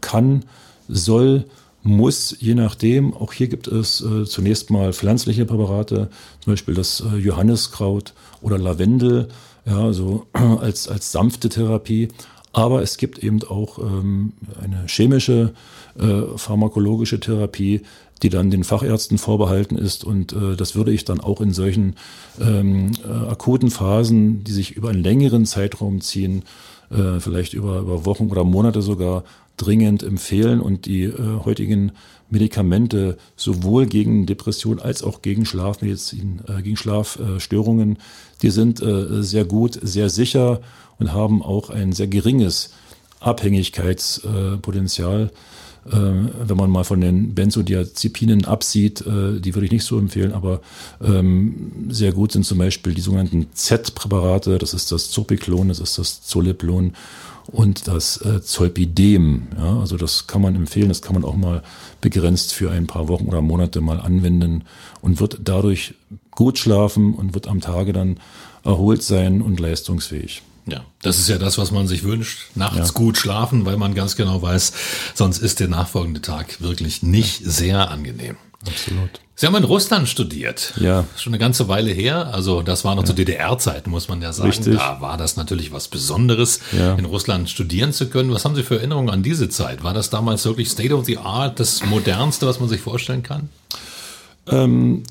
kann, 0.00 0.44
soll, 0.88 1.44
muss, 1.82 2.36
je 2.38 2.54
nachdem. 2.54 3.14
Auch 3.14 3.32
hier 3.32 3.48
gibt 3.48 3.66
es 3.66 4.00
äh, 4.00 4.24
zunächst 4.24 4.70
mal 4.70 4.92
pflanzliche 4.92 5.44
Präparate, 5.44 6.08
zum 6.40 6.52
Beispiel 6.52 6.74
das 6.74 7.00
äh, 7.00 7.16
Johanniskraut 7.16 8.14
oder 8.40 8.58
Lavendel, 8.58 9.28
ja, 9.64 9.92
so 9.92 10.26
als, 10.32 10.88
als 10.88 11.12
sanfte 11.12 11.48
Therapie. 11.48 12.08
Aber 12.52 12.82
es 12.82 12.98
gibt 12.98 13.18
eben 13.20 13.42
auch 13.44 13.78
ähm, 13.78 14.34
eine 14.62 14.84
chemische, 14.86 15.54
äh, 15.98 16.36
pharmakologische 16.36 17.18
Therapie, 17.18 17.80
die 18.22 18.28
dann 18.28 18.50
den 18.50 18.62
Fachärzten 18.62 19.18
vorbehalten 19.18 19.76
ist. 19.76 20.04
Und 20.04 20.32
äh, 20.32 20.54
das 20.56 20.76
würde 20.76 20.92
ich 20.92 21.04
dann 21.04 21.20
auch 21.20 21.40
in 21.40 21.52
solchen 21.52 21.96
ähm, 22.40 22.92
äh, 23.04 23.30
akuten 23.30 23.70
Phasen, 23.70 24.44
die 24.44 24.52
sich 24.52 24.72
über 24.72 24.90
einen 24.90 25.02
längeren 25.02 25.46
Zeitraum 25.46 26.00
ziehen, 26.00 26.44
äh, 26.90 27.18
vielleicht 27.20 27.54
über, 27.54 27.80
über 27.80 28.04
Wochen 28.04 28.28
oder 28.28 28.44
Monate 28.44 28.82
sogar, 28.82 29.24
dringend 29.56 30.02
empfehlen. 30.02 30.60
Und 30.60 30.86
die 30.86 31.04
äh, 31.04 31.40
heutigen 31.44 31.92
Medikamente 32.30 33.18
sowohl 33.36 33.86
gegen 33.86 34.26
Depression 34.26 34.80
als 34.80 35.02
auch 35.02 35.22
gegen 35.22 35.44
Schlafmedizin, 35.44 36.40
äh, 36.48 36.62
gegen 36.62 36.76
Schlafstörungen, 36.76 37.98
die 38.40 38.50
sind 38.50 38.82
äh, 38.82 39.22
sehr 39.22 39.44
gut, 39.44 39.78
sehr 39.82 40.08
sicher 40.08 40.60
und 40.98 41.12
haben 41.12 41.42
auch 41.42 41.70
ein 41.70 41.92
sehr 41.92 42.06
geringes 42.06 42.72
Abhängigkeitspotenzial. 43.20 45.30
Äh, 45.84 45.90
wenn 45.90 46.56
man 46.56 46.70
mal 46.70 46.84
von 46.84 47.00
den 47.00 47.34
Benzodiazepinen 47.34 48.44
absieht, 48.44 49.00
äh, 49.00 49.40
die 49.40 49.54
würde 49.54 49.66
ich 49.66 49.72
nicht 49.72 49.84
so 49.84 49.98
empfehlen, 49.98 50.32
aber 50.32 50.60
ähm, 51.02 51.72
sehr 51.88 52.12
gut 52.12 52.32
sind 52.32 52.46
zum 52.46 52.58
Beispiel 52.58 52.94
die 52.94 53.00
sogenannten 53.00 53.48
Z-Präparate, 53.52 54.58
das 54.58 54.74
ist 54.74 54.92
das 54.92 55.10
Zopiklon, 55.10 55.68
das 55.68 55.80
ist 55.80 55.98
das 55.98 56.22
Zoliplon 56.22 56.92
und 57.46 57.88
das 57.88 58.18
äh, 58.22 58.42
Zolpidem. 58.42 59.48
Ja, 59.56 59.80
also 59.80 59.96
das 59.96 60.26
kann 60.26 60.42
man 60.42 60.54
empfehlen, 60.54 60.88
das 60.88 61.02
kann 61.02 61.14
man 61.14 61.24
auch 61.24 61.36
mal 61.36 61.62
begrenzt 62.00 62.54
für 62.54 62.70
ein 62.70 62.86
paar 62.86 63.08
Wochen 63.08 63.26
oder 63.26 63.42
Monate 63.42 63.80
mal 63.80 64.00
anwenden 64.00 64.64
und 65.00 65.20
wird 65.20 65.40
dadurch 65.44 65.94
gut 66.30 66.58
schlafen 66.58 67.14
und 67.14 67.34
wird 67.34 67.48
am 67.48 67.60
Tage 67.60 67.92
dann 67.92 68.18
erholt 68.64 69.02
sein 69.02 69.42
und 69.42 69.60
leistungsfähig. 69.60 70.42
Ja, 70.66 70.84
das 71.02 71.18
ist 71.18 71.28
ja 71.28 71.38
das, 71.38 71.58
was 71.58 71.72
man 71.72 71.88
sich 71.88 72.04
wünscht. 72.04 72.50
Nachts 72.54 72.88
ja. 72.88 72.94
gut 72.94 73.18
schlafen, 73.18 73.66
weil 73.66 73.76
man 73.76 73.94
ganz 73.94 74.14
genau 74.14 74.40
weiß, 74.40 74.72
sonst 75.14 75.38
ist 75.38 75.58
der 75.58 75.68
nachfolgende 75.68 76.22
Tag 76.22 76.60
wirklich 76.60 77.02
nicht 77.02 77.42
sehr 77.44 77.90
angenehm. 77.90 78.36
Absolut. 78.66 79.20
Sie 79.34 79.46
haben 79.46 79.56
in 79.56 79.64
Russland 79.64 80.08
studiert. 80.08 80.72
Ja. 80.78 81.04
Schon 81.16 81.32
eine 81.32 81.40
ganze 81.40 81.66
Weile 81.66 81.90
her. 81.90 82.32
Also 82.32 82.62
das 82.62 82.84
war 82.84 82.94
noch 82.94 83.02
ja. 83.02 83.08
zu 83.08 83.14
DDR-Zeiten, 83.14 83.90
muss 83.90 84.08
man 84.08 84.22
ja 84.22 84.32
sagen. 84.32 84.50
Richtig. 84.50 84.76
Da 84.76 85.00
war 85.00 85.16
das 85.16 85.36
natürlich 85.36 85.72
was 85.72 85.88
Besonderes, 85.88 86.60
ja. 86.70 86.94
in 86.94 87.04
Russland 87.04 87.50
studieren 87.50 87.92
zu 87.92 88.08
können. 88.08 88.30
Was 88.30 88.44
haben 88.44 88.54
Sie 88.54 88.62
für 88.62 88.76
Erinnerungen 88.76 89.10
an 89.10 89.22
diese 89.22 89.48
Zeit? 89.48 89.82
War 89.82 89.94
das 89.94 90.10
damals 90.10 90.44
wirklich 90.44 90.70
State 90.70 90.94
of 90.94 91.06
the 91.06 91.18
Art, 91.18 91.58
das 91.58 91.84
Modernste, 91.84 92.46
was 92.46 92.60
man 92.60 92.68
sich 92.68 92.80
vorstellen 92.80 93.22
kann? 93.22 93.48
Ähm, 94.48 95.02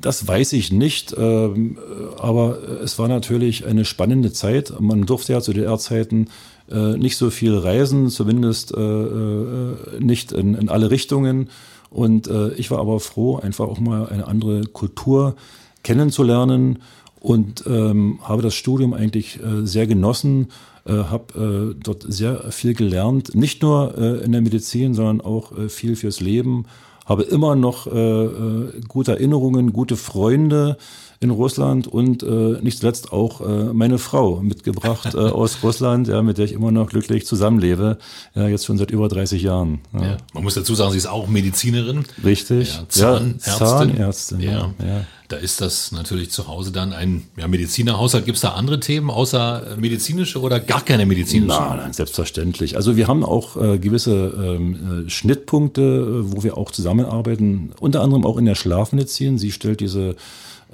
das 0.00 0.26
weiß 0.26 0.52
ich 0.52 0.70
nicht, 0.70 1.14
ähm, 1.18 1.78
aber 2.18 2.58
es 2.84 2.98
war 2.98 3.08
natürlich 3.08 3.66
eine 3.66 3.84
spannende 3.84 4.32
Zeit. 4.32 4.72
Man 4.78 5.06
durfte 5.06 5.32
ja 5.32 5.40
zu 5.40 5.52
DDR-Zeiten 5.52 6.28
äh, 6.70 6.96
nicht 6.96 7.16
so 7.16 7.30
viel 7.30 7.56
reisen, 7.56 8.08
zumindest 8.10 8.76
äh, 8.76 8.80
äh, 8.80 9.74
nicht 9.98 10.32
in, 10.32 10.54
in 10.54 10.68
alle 10.68 10.90
Richtungen. 10.90 11.48
Und 11.90 12.30
ich 12.56 12.70
war 12.70 12.78
aber 12.80 13.00
froh, 13.00 13.36
einfach 13.36 13.66
auch 13.66 13.80
mal 13.80 14.08
eine 14.08 14.26
andere 14.26 14.64
Kultur 14.66 15.36
kennenzulernen. 15.82 16.80
Und 17.20 17.64
ähm, 17.66 18.20
habe 18.22 18.42
das 18.42 18.54
Studium 18.54 18.92
eigentlich 18.92 19.40
sehr 19.62 19.86
genossen, 19.86 20.48
habe 20.86 21.74
dort 21.82 22.04
sehr 22.06 22.52
viel 22.52 22.74
gelernt, 22.74 23.34
nicht 23.34 23.62
nur 23.62 23.96
in 23.96 24.32
der 24.32 24.40
Medizin, 24.42 24.94
sondern 24.94 25.20
auch 25.20 25.52
viel 25.68 25.96
fürs 25.96 26.20
Leben. 26.20 26.66
Habe 27.08 27.22
immer 27.22 27.56
noch 27.56 27.86
äh, 27.86 28.24
äh, 28.24 28.80
gute 28.86 29.12
Erinnerungen, 29.12 29.72
gute 29.72 29.96
Freunde 29.96 30.76
in 31.20 31.30
Russland 31.30 31.88
und 31.88 32.22
äh, 32.22 32.60
nicht 32.62 32.78
zuletzt 32.78 33.12
auch 33.12 33.40
äh, 33.40 33.72
meine 33.72 33.98
Frau 33.98 34.40
mitgebracht 34.40 35.14
äh, 35.14 35.18
aus 35.18 35.58
Russland, 35.62 36.06
ja, 36.06 36.22
mit 36.22 36.38
der 36.38 36.44
ich 36.44 36.52
immer 36.52 36.70
noch 36.70 36.88
glücklich 36.88 37.26
zusammenlebe, 37.26 37.98
ja, 38.34 38.46
jetzt 38.46 38.66
schon 38.66 38.78
seit 38.78 38.92
über 38.92 39.08
30 39.08 39.42
Jahren. 39.42 39.80
Ja. 39.92 40.04
Ja. 40.04 40.16
Man 40.32 40.44
muss 40.44 40.54
dazu 40.54 40.74
sagen, 40.74 40.92
sie 40.92 40.98
ist 40.98 41.08
auch 41.08 41.26
Medizinerin. 41.26 42.04
Richtig. 42.24 42.72
Ja, 42.72 42.88
Zahnärztin. 42.88 43.52
Zahnärztin 43.58 44.40
ja. 44.40 44.74
ja. 44.78 45.06
Da 45.28 45.36
ist 45.36 45.60
das 45.60 45.92
natürlich 45.92 46.30
zu 46.30 46.48
Hause 46.48 46.72
dann 46.72 46.94
ein 46.94 47.24
ja, 47.36 47.48
Medizinerhaushalt. 47.48 48.24
Gibt 48.24 48.36
es 48.36 48.42
da 48.42 48.50
andere 48.50 48.80
Themen 48.80 49.10
außer 49.10 49.72
äh, 49.72 49.76
medizinische 49.76 50.40
oder 50.40 50.58
gar 50.58 50.82
keine 50.82 51.04
medizinische? 51.04 51.60
Nein, 51.60 51.76
nein, 51.76 51.92
selbstverständlich. 51.92 52.76
Also 52.76 52.96
wir 52.96 53.08
haben 53.08 53.24
auch 53.24 53.60
äh, 53.60 53.78
gewisse 53.78 54.32
ähm, 54.38 55.04
äh, 55.06 55.10
Schnittpunkte, 55.10 55.82
äh, 55.82 56.32
wo 56.32 56.44
wir 56.44 56.56
auch 56.56 56.70
zusammenarbeiten, 56.70 57.72
unter 57.78 58.00
anderem 58.00 58.24
auch 58.24 58.38
in 58.38 58.46
der 58.46 58.54
Schlafmedizin. 58.54 59.36
Sie 59.36 59.52
stellt 59.52 59.80
diese 59.80 60.16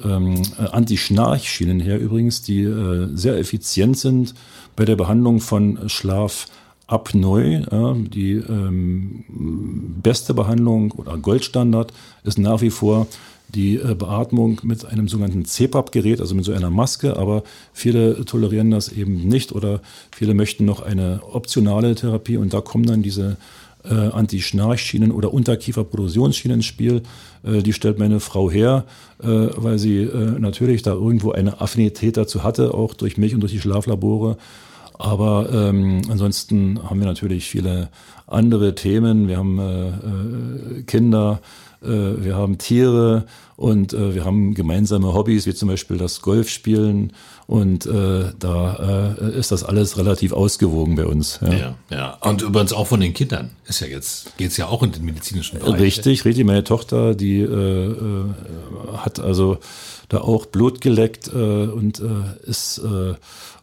ähm, 0.02 0.42
Anti-Schnarchschienen 0.58 1.80
her 1.80 2.00
übrigens, 2.00 2.42
die 2.42 2.62
äh, 2.62 3.08
sehr 3.14 3.38
effizient 3.38 3.98
sind 3.98 4.34
bei 4.76 4.84
der 4.84 4.96
Behandlung 4.96 5.40
von 5.40 5.88
Schlafapnoe. 5.88 7.66
Ja, 7.70 7.94
die 7.94 8.32
ähm, 8.32 9.24
beste 10.02 10.34
Behandlung 10.34 10.92
oder 10.92 11.16
Goldstandard 11.18 11.92
ist 12.24 12.38
nach 12.38 12.60
wie 12.60 12.70
vor 12.70 13.06
die 13.48 13.76
äh, 13.76 13.94
Beatmung 13.94 14.60
mit 14.64 14.84
einem 14.84 15.08
sogenannten 15.08 15.44
CPAP-Gerät, 15.44 16.20
also 16.20 16.34
mit 16.34 16.44
so 16.44 16.52
einer 16.52 16.70
Maske, 16.70 17.16
aber 17.16 17.44
viele 17.72 18.24
tolerieren 18.24 18.70
das 18.70 18.88
eben 18.88 19.28
nicht 19.28 19.52
oder 19.52 19.80
viele 20.10 20.34
möchten 20.34 20.64
noch 20.64 20.82
eine 20.82 21.20
optionale 21.30 21.94
Therapie 21.94 22.36
und 22.36 22.52
da 22.52 22.60
kommen 22.60 22.86
dann 22.86 23.02
diese 23.02 23.36
äh, 23.84 23.94
Anti-Schnarchschienen 23.94 25.12
oder 25.12 25.32
Unterkieferproduktionsschienen 25.32 26.58
ins 26.58 26.66
Spiel. 26.66 27.02
Äh, 27.42 27.62
die 27.62 27.72
stellt 27.72 27.98
meine 27.98 28.20
Frau 28.20 28.50
her, 28.50 28.84
äh, 29.22 29.26
weil 29.26 29.78
sie 29.78 29.98
äh, 29.98 30.38
natürlich 30.38 30.82
da 30.82 30.92
irgendwo 30.92 31.32
eine 31.32 31.60
Affinität 31.60 32.16
dazu 32.16 32.42
hatte, 32.42 32.74
auch 32.74 32.94
durch 32.94 33.16
mich 33.16 33.34
und 33.34 33.40
durch 33.40 33.52
die 33.52 33.60
Schlaflabore. 33.60 34.36
Aber 34.96 35.48
ähm, 35.52 36.02
ansonsten 36.08 36.78
haben 36.88 37.00
wir 37.00 37.06
natürlich 37.06 37.46
viele 37.46 37.88
andere 38.26 38.74
Themen. 38.74 39.28
Wir 39.28 39.38
haben 39.38 39.58
äh, 39.58 39.88
äh 39.88 40.82
Kinder, 40.84 41.40
wir 41.86 42.34
haben 42.34 42.56
Tiere 42.56 43.26
Und 43.56 43.92
äh, 43.92 44.14
wir 44.14 44.24
haben 44.24 44.54
gemeinsame 44.54 45.14
Hobbys, 45.14 45.46
wie 45.46 45.54
zum 45.54 45.68
Beispiel 45.68 45.96
das 45.96 46.22
Golfspielen. 46.22 47.12
Und 47.46 47.86
äh, 47.86 48.32
da 48.38 49.16
äh, 49.20 49.38
ist 49.38 49.52
das 49.52 49.64
alles 49.64 49.96
relativ 49.98 50.32
ausgewogen 50.32 50.96
bei 50.96 51.06
uns. 51.06 51.38
Ja. 51.42 51.52
ja, 51.52 51.74
ja. 51.90 52.18
Und 52.20 52.42
übrigens 52.42 52.72
auch 52.72 52.86
von 52.86 53.00
den 53.00 53.14
Kindern 53.14 53.50
ist 53.66 53.80
ja 53.80 53.86
jetzt, 53.86 54.36
geht's 54.38 54.56
ja 54.56 54.66
auch 54.66 54.82
in 54.82 54.92
den 54.92 55.04
medizinischen 55.04 55.58
Bereich. 55.58 55.80
Richtig, 55.80 56.24
richtig. 56.24 56.44
Meine 56.44 56.64
Tochter, 56.64 57.14
die 57.14 57.40
äh, 57.40 57.46
äh, 57.46 58.24
hat 58.96 59.20
also 59.20 59.58
da 60.08 60.18
auch 60.18 60.46
Blut 60.46 60.80
geleckt 60.80 61.28
äh, 61.28 61.66
und 61.66 62.00
äh, 62.00 62.48
ist 62.48 62.78
äh, 62.78 63.14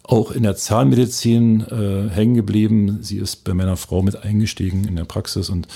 auch 0.03 0.31
in 0.31 0.43
der 0.43 0.55
Zahnmedizin 0.55 1.61
äh, 1.61 2.09
hängen 2.13 2.35
geblieben. 2.35 2.99
Sie 3.01 3.17
ist 3.17 3.43
bei 3.43 3.53
meiner 3.53 3.77
Frau 3.77 4.01
mit 4.01 4.23
eingestiegen 4.23 4.85
in 4.85 4.95
der 4.95 5.05
Praxis 5.05 5.49
und 5.49 5.67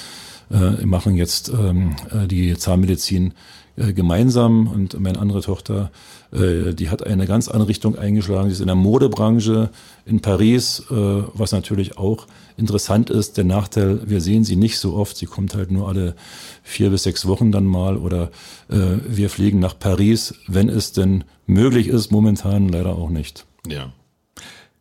äh, 0.51 0.85
machen 0.85 1.15
jetzt 1.15 1.49
ähm, 1.49 1.95
äh, 2.11 2.27
die 2.27 2.55
Zahnmedizin 2.55 3.33
äh, 3.77 3.93
gemeinsam 3.93 4.67
und 4.67 4.99
meine 4.99 5.19
andere 5.19 5.41
Tochter, 5.41 5.91
äh, 6.31 6.73
die 6.73 6.89
hat 6.89 7.05
eine 7.05 7.25
ganz 7.25 7.47
andere 7.47 7.69
Richtung 7.69 7.97
eingeschlagen. 7.97 8.49
Sie 8.49 8.53
ist 8.53 8.61
in 8.61 8.67
der 8.67 8.75
Modebranche 8.75 9.69
in 10.05 10.21
Paris, 10.21 10.83
äh, 10.89 10.93
was 10.93 11.51
natürlich 11.51 11.97
auch 11.97 12.27
interessant 12.57 13.09
ist. 13.09 13.37
Der 13.37 13.43
Nachteil, 13.43 14.01
wir 14.05 14.21
sehen 14.21 14.43
sie 14.43 14.55
nicht 14.55 14.79
so 14.79 14.95
oft. 14.95 15.17
Sie 15.17 15.25
kommt 15.25 15.55
halt 15.55 15.71
nur 15.71 15.87
alle 15.87 16.15
vier 16.63 16.89
bis 16.89 17.03
sechs 17.03 17.25
Wochen 17.25 17.51
dann 17.51 17.65
mal 17.65 17.97
oder 17.97 18.31
äh, 18.69 18.97
wir 19.07 19.29
fliegen 19.29 19.59
nach 19.59 19.77
Paris, 19.77 20.35
wenn 20.47 20.69
es 20.69 20.91
denn 20.91 21.23
möglich 21.45 21.87
ist. 21.87 22.11
Momentan 22.11 22.69
leider 22.69 22.95
auch 22.95 23.09
nicht. 23.09 23.45
Ja. 23.67 23.91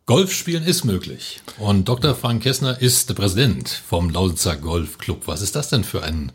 Golfspielen 0.05 0.63
ist 0.63 0.83
möglich. 0.83 1.41
Und 1.57 1.89
Dr. 1.89 2.13
Frank 2.13 2.43
Kessner 2.43 2.79
ist 2.79 3.09
der 3.09 3.15
Präsident 3.15 3.69
vom 3.69 4.11
Lausitzer 4.11 4.55
Golfclub. 4.55 5.27
Was 5.27 5.41
ist 5.41 5.55
das 5.55 5.69
denn 5.69 5.83
für 5.83 6.03
ein 6.03 6.31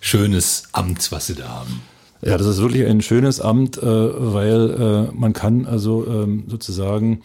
schönes 0.00 0.64
Amt, 0.72 1.12
was 1.12 1.26
Sie 1.26 1.34
da 1.34 1.48
haben? 1.48 1.82
Ja, 2.22 2.36
das 2.36 2.46
ist 2.46 2.60
wirklich 2.60 2.86
ein 2.86 3.00
schönes 3.00 3.40
Amt, 3.40 3.78
äh, 3.78 3.82
weil 3.82 5.08
äh, 5.10 5.14
man 5.14 5.32
kann 5.32 5.66
also 5.66 6.06
ähm, 6.06 6.44
sozusagen 6.48 7.22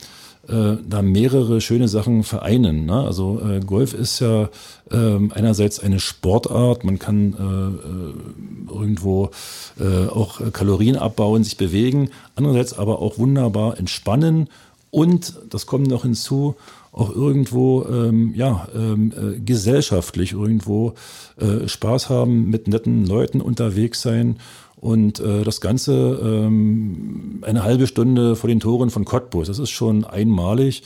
äh, 0.47 0.77
da 0.87 1.01
mehrere 1.01 1.59
schöne 1.59 1.87
Sachen 1.87 2.23
vereinen. 2.23 2.85
Ne? 2.85 3.03
Also 3.03 3.41
äh, 3.41 3.59
Golf 3.59 3.93
ist 3.93 4.19
ja 4.19 4.49
äh, 4.91 5.19
einerseits 5.31 5.79
eine 5.79 5.99
Sportart, 5.99 6.83
man 6.83 6.99
kann 6.99 7.33
äh, 7.33 8.73
äh, 8.73 8.79
irgendwo 8.79 9.31
äh, 9.79 10.07
auch 10.07 10.39
Kalorien 10.53 10.95
abbauen, 10.95 11.43
sich 11.43 11.57
bewegen, 11.57 12.09
andererseits 12.35 12.77
aber 12.77 12.99
auch 12.99 13.17
wunderbar 13.17 13.77
entspannen 13.77 14.47
und, 14.91 15.33
das 15.49 15.65
kommt 15.65 15.87
noch 15.87 16.03
hinzu, 16.03 16.55
auch 16.93 17.13
irgendwo 17.13 17.83
ähm, 17.83 18.33
ja, 18.33 18.69
ähm, 18.73 19.11
äh, 19.11 19.39
gesellschaftlich 19.41 20.31
irgendwo 20.31 20.93
äh, 21.37 21.67
Spaß 21.67 22.09
haben, 22.09 22.49
mit 22.49 22.69
netten 22.69 23.05
Leuten 23.05 23.41
unterwegs 23.41 24.01
sein 24.01 24.37
und 24.77 25.19
äh, 25.19 25.43
das 25.43 25.61
Ganze 25.61 26.19
ähm, 26.21 27.43
eine 27.43 27.63
halbe 27.63 27.87
Stunde 27.87 28.35
vor 28.35 28.47
den 28.47 28.59
Toren 28.59 28.89
von 28.89 29.05
Cottbus. 29.05 29.47
Das 29.47 29.59
ist 29.59 29.71
schon 29.71 30.03
einmalig. 30.03 30.83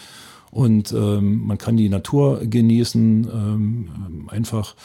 Und 0.51 0.91
ähm, 0.93 1.45
man 1.45 1.59
kann 1.59 1.77
die 1.77 1.89
Natur 1.89 2.41
genießen, 2.43 3.29
ähm, 3.31 4.27
einfach 4.29 4.75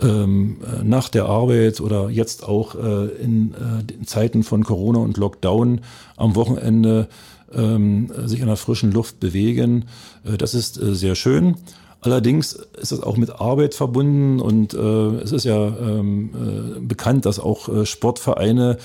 ähm, 0.00 0.56
nach 0.82 1.08
der 1.08 1.26
Arbeit 1.26 1.80
oder 1.80 2.10
jetzt 2.10 2.42
auch 2.42 2.74
äh, 2.74 3.06
in 3.22 3.54
äh, 3.54 4.04
Zeiten 4.04 4.42
von 4.42 4.64
Corona 4.64 4.98
und 4.98 5.16
Lockdown 5.16 5.82
am 6.16 6.34
Wochenende 6.34 7.06
ähm, 7.52 8.10
sich 8.24 8.40
in 8.40 8.46
der 8.46 8.56
frischen 8.56 8.90
Luft 8.90 9.20
bewegen. 9.20 9.84
Äh, 10.24 10.36
das 10.38 10.54
ist 10.54 10.80
äh, 10.80 10.94
sehr 10.94 11.14
schön. 11.14 11.56
Allerdings 12.06 12.52
ist 12.52 12.92
es 12.92 13.02
auch 13.02 13.16
mit 13.16 13.40
Arbeit 13.40 13.74
verbunden 13.74 14.38
und 14.38 14.74
äh, 14.74 14.78
es 15.24 15.32
ist 15.32 15.44
ja 15.44 15.66
ähm, 15.66 16.30
äh, 16.76 16.78
bekannt, 16.78 17.26
dass 17.26 17.40
auch 17.40 17.68
äh, 17.68 17.84
Sportvereine 17.84 18.78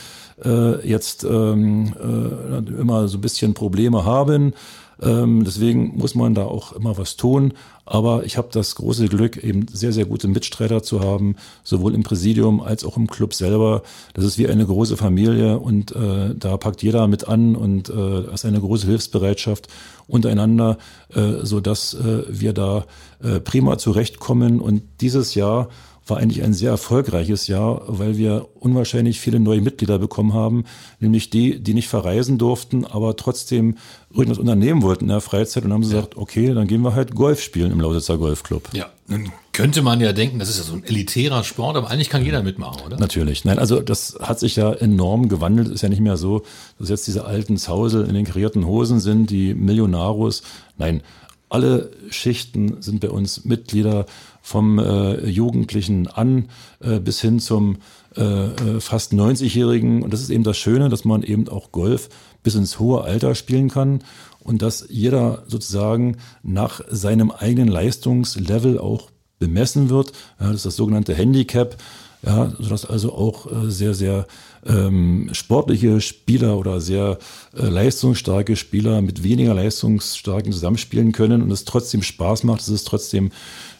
äh, 0.43 0.87
jetzt 0.87 1.23
ähm, 1.23 1.93
äh, 2.01 2.81
immer 2.81 3.07
so 3.07 3.19
ein 3.19 3.21
bisschen 3.21 3.53
Probleme 3.53 4.05
haben. 4.05 4.53
Ähm, 5.01 5.43
deswegen 5.43 5.97
muss 5.97 6.15
man 6.15 6.35
da 6.35 6.43
auch 6.45 6.73
immer 6.73 6.97
was 6.97 7.17
tun. 7.17 7.53
Aber 7.85 8.23
ich 8.23 8.37
habe 8.37 8.49
das 8.51 8.75
große 8.75 9.07
Glück, 9.07 9.37
eben 9.37 9.65
sehr, 9.67 9.91
sehr 9.91 10.05
gute 10.05 10.27
Mitstreiter 10.27 10.83
zu 10.83 11.01
haben, 11.01 11.35
sowohl 11.63 11.93
im 11.95 12.03
Präsidium 12.03 12.61
als 12.61 12.85
auch 12.85 12.95
im 12.95 13.07
Club 13.07 13.33
selber. 13.33 13.81
Das 14.13 14.23
ist 14.23 14.37
wie 14.37 14.47
eine 14.47 14.65
große 14.65 14.97
Familie 14.97 15.59
und 15.59 15.93
äh, 15.95 16.35
da 16.35 16.57
packt 16.57 16.83
jeder 16.83 17.07
mit 17.07 17.27
an 17.27 17.55
und 17.55 17.89
äh, 17.89 18.33
ist 18.33 18.45
eine 18.45 18.59
große 18.61 18.87
Hilfsbereitschaft 18.87 19.67
untereinander, 20.07 20.77
äh, 21.13 21.43
so 21.43 21.59
dass 21.59 21.93
äh, 21.93 22.23
wir 22.29 22.53
da 22.53 22.85
äh, 23.23 23.39
prima 23.39 23.77
zurechtkommen. 23.77 24.59
Und 24.59 24.83
dieses 25.01 25.35
Jahr 25.35 25.69
war 26.11 26.17
eigentlich 26.17 26.43
ein 26.43 26.53
sehr 26.53 26.69
erfolgreiches 26.69 27.47
Jahr, 27.47 27.83
weil 27.87 28.17
wir 28.17 28.49
unwahrscheinlich 28.59 29.19
viele 29.19 29.39
neue 29.39 29.61
Mitglieder 29.61 29.97
bekommen 29.97 30.33
haben, 30.33 30.65
nämlich 30.99 31.29
die, 31.29 31.63
die 31.63 31.73
nicht 31.73 31.87
verreisen 31.87 32.37
durften, 32.37 32.85
aber 32.85 33.15
trotzdem 33.15 33.77
irgendwas 34.13 34.37
unternehmen 34.37 34.81
wollten 34.81 35.05
in 35.05 35.09
der 35.09 35.21
Freizeit 35.21 35.63
und 35.63 35.71
haben 35.71 35.83
ja. 35.83 35.89
gesagt, 35.89 36.17
okay, 36.17 36.53
dann 36.53 36.67
gehen 36.67 36.81
wir 36.81 36.93
halt 36.93 37.15
Golf 37.15 37.41
spielen 37.41 37.71
im 37.71 37.79
Lausitzer 37.79 38.17
Golfclub. 38.17 38.69
Ja, 38.73 38.87
nun 39.07 39.31
könnte 39.53 39.81
man 39.81 40.01
ja 40.01 40.11
denken, 40.11 40.37
das 40.37 40.49
ist 40.49 40.57
ja 40.57 40.63
so 40.63 40.73
ein 40.73 40.83
elitärer 40.83 41.45
Sport, 41.45 41.77
aber 41.77 41.89
eigentlich 41.89 42.09
kann 42.09 42.25
jeder 42.25 42.43
mitmachen, 42.43 42.81
oder? 42.85 42.97
Natürlich. 42.97 43.45
Nein, 43.45 43.57
also 43.57 43.79
das 43.79 44.17
hat 44.21 44.39
sich 44.39 44.57
ja 44.57 44.73
enorm 44.73 45.29
gewandelt. 45.29 45.69
Ist 45.69 45.81
ja 45.81 45.89
nicht 45.89 46.01
mehr 46.01 46.17
so, 46.17 46.43
dass 46.77 46.89
jetzt 46.89 47.07
diese 47.07 47.25
alten 47.25 47.55
Zausel 47.55 48.05
in 48.05 48.13
den 48.13 48.25
karierten 48.25 48.65
Hosen 48.65 48.99
sind, 48.99 49.29
die 49.29 49.53
Millionarus. 49.53 50.43
Nein, 50.77 51.03
alle 51.51 51.91
Schichten 52.09 52.81
sind 52.81 53.01
bei 53.01 53.09
uns 53.09 53.43
Mitglieder 53.43 54.05
vom 54.41 54.79
äh, 54.79 55.25
Jugendlichen 55.27 56.07
an 56.07 56.49
äh, 56.79 56.99
bis 56.99 57.21
hin 57.21 57.39
zum 57.39 57.77
äh, 58.15 58.21
äh 58.21 58.79
fast 58.79 59.13
90-Jährigen. 59.13 60.03
Und 60.03 60.13
das 60.13 60.21
ist 60.21 60.29
eben 60.29 60.43
das 60.43 60.57
Schöne, 60.57 60.89
dass 60.89 61.05
man 61.05 61.23
eben 61.23 61.47
auch 61.47 61.71
Golf 61.71 62.09
bis 62.43 62.55
ins 62.55 62.79
hohe 62.79 63.03
Alter 63.03 63.35
spielen 63.35 63.69
kann 63.69 64.03
und 64.39 64.61
dass 64.61 64.85
jeder 64.89 65.43
sozusagen 65.47 66.17
nach 66.43 66.81
seinem 66.89 67.31
eigenen 67.31 67.67
Leistungslevel 67.67 68.79
auch 68.79 69.11
bemessen 69.39 69.89
wird. 69.89 70.13
Ja, 70.39 70.47
das 70.47 70.57
ist 70.57 70.65
das 70.65 70.75
sogenannte 70.75 71.13
Handicap. 71.13 71.77
Ja, 72.23 72.51
sodass 72.59 72.85
also 72.85 73.13
auch 73.13 73.51
äh, 73.51 73.71
sehr, 73.71 73.95
sehr 73.95 74.27
ähm, 74.65 75.29
sportliche 75.33 76.01
Spieler 76.01 76.57
oder 76.57 76.81
sehr 76.81 77.17
äh, 77.55 77.67
leistungsstarke 77.67 78.55
Spieler 78.55 79.01
mit 79.01 79.23
weniger 79.23 79.53
leistungsstarken 79.53 80.51
zusammenspielen 80.51 81.11
können 81.11 81.41
und 81.41 81.51
es 81.51 81.65
trotzdem 81.65 82.03
Spaß 82.03 82.43
macht, 82.43 82.61
dass 82.61 82.69
es 82.69 82.83
trotzdem 82.83 83.31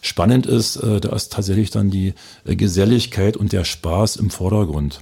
spannend 0.02 0.46
ist. 0.46 0.78
Äh, 0.78 1.00
da 1.00 1.16
ist 1.16 1.34
tatsächlich 1.34 1.70
dann 1.70 1.92
die 1.92 2.14
äh, 2.46 2.56
Geselligkeit 2.56 3.38
und 3.38 3.54
der 3.54 3.64
Spaß 3.64 4.16
im 4.18 4.30
Vordergrund. 4.30 5.02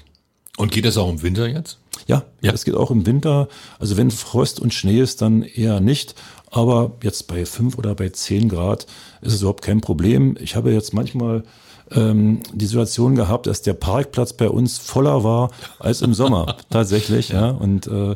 Und 0.58 0.72
geht 0.74 0.84
das 0.84 0.98
auch 0.98 1.10
im 1.10 1.22
Winter 1.22 1.48
jetzt? 1.48 1.78
Ja, 2.08 2.26
ja, 2.42 2.52
es 2.52 2.66
geht 2.66 2.76
auch 2.76 2.92
im 2.92 3.06
Winter. 3.06 3.48
Also 3.80 3.96
wenn 3.96 4.12
Frost 4.12 4.60
und 4.60 4.74
Schnee 4.74 5.00
ist, 5.00 5.22
dann 5.22 5.44
eher 5.44 5.80
nicht. 5.80 6.16
Aber 6.52 6.98
jetzt 7.04 7.28
bei 7.28 7.46
fünf 7.46 7.78
oder 7.78 7.96
bei 7.96 8.10
zehn 8.10 8.50
Grad 8.50 8.86
ist 9.22 9.34
es 9.34 9.42
überhaupt 9.42 9.64
kein 9.64 9.80
Problem. 9.80 10.36
Ich 10.42 10.56
habe 10.56 10.72
jetzt 10.72 10.94
manchmal 10.94 11.44
ähm, 11.92 12.40
die 12.54 12.66
Situation 12.66 13.16
gehabt, 13.16 13.48
dass 13.48 13.62
der 13.62 13.74
Parkplatz 13.74 14.34
bei 14.34 14.50
uns 14.50 14.78
voller 14.78 15.24
war 15.24 15.52
als 15.80 16.02
im 16.02 16.14
Sommer 16.14 16.58
tatsächlich. 16.70 17.30
ja. 17.30 17.50
Und 17.50 17.88
äh, 17.88 18.16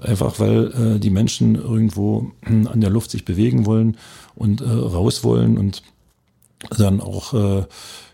einfach 0.00 0.38
weil 0.38 0.96
äh, 0.96 0.98
die 0.98 1.10
Menschen 1.10 1.54
irgendwo 1.54 2.32
an 2.44 2.80
der 2.80 2.90
Luft 2.90 3.10
sich 3.10 3.24
bewegen 3.24 3.66
wollen 3.66 3.96
und 4.34 4.60
äh, 4.60 4.64
raus 4.64 5.24
wollen 5.24 5.58
und 5.58 5.82
dann 6.78 7.00
auch 7.00 7.34
äh, 7.34 7.64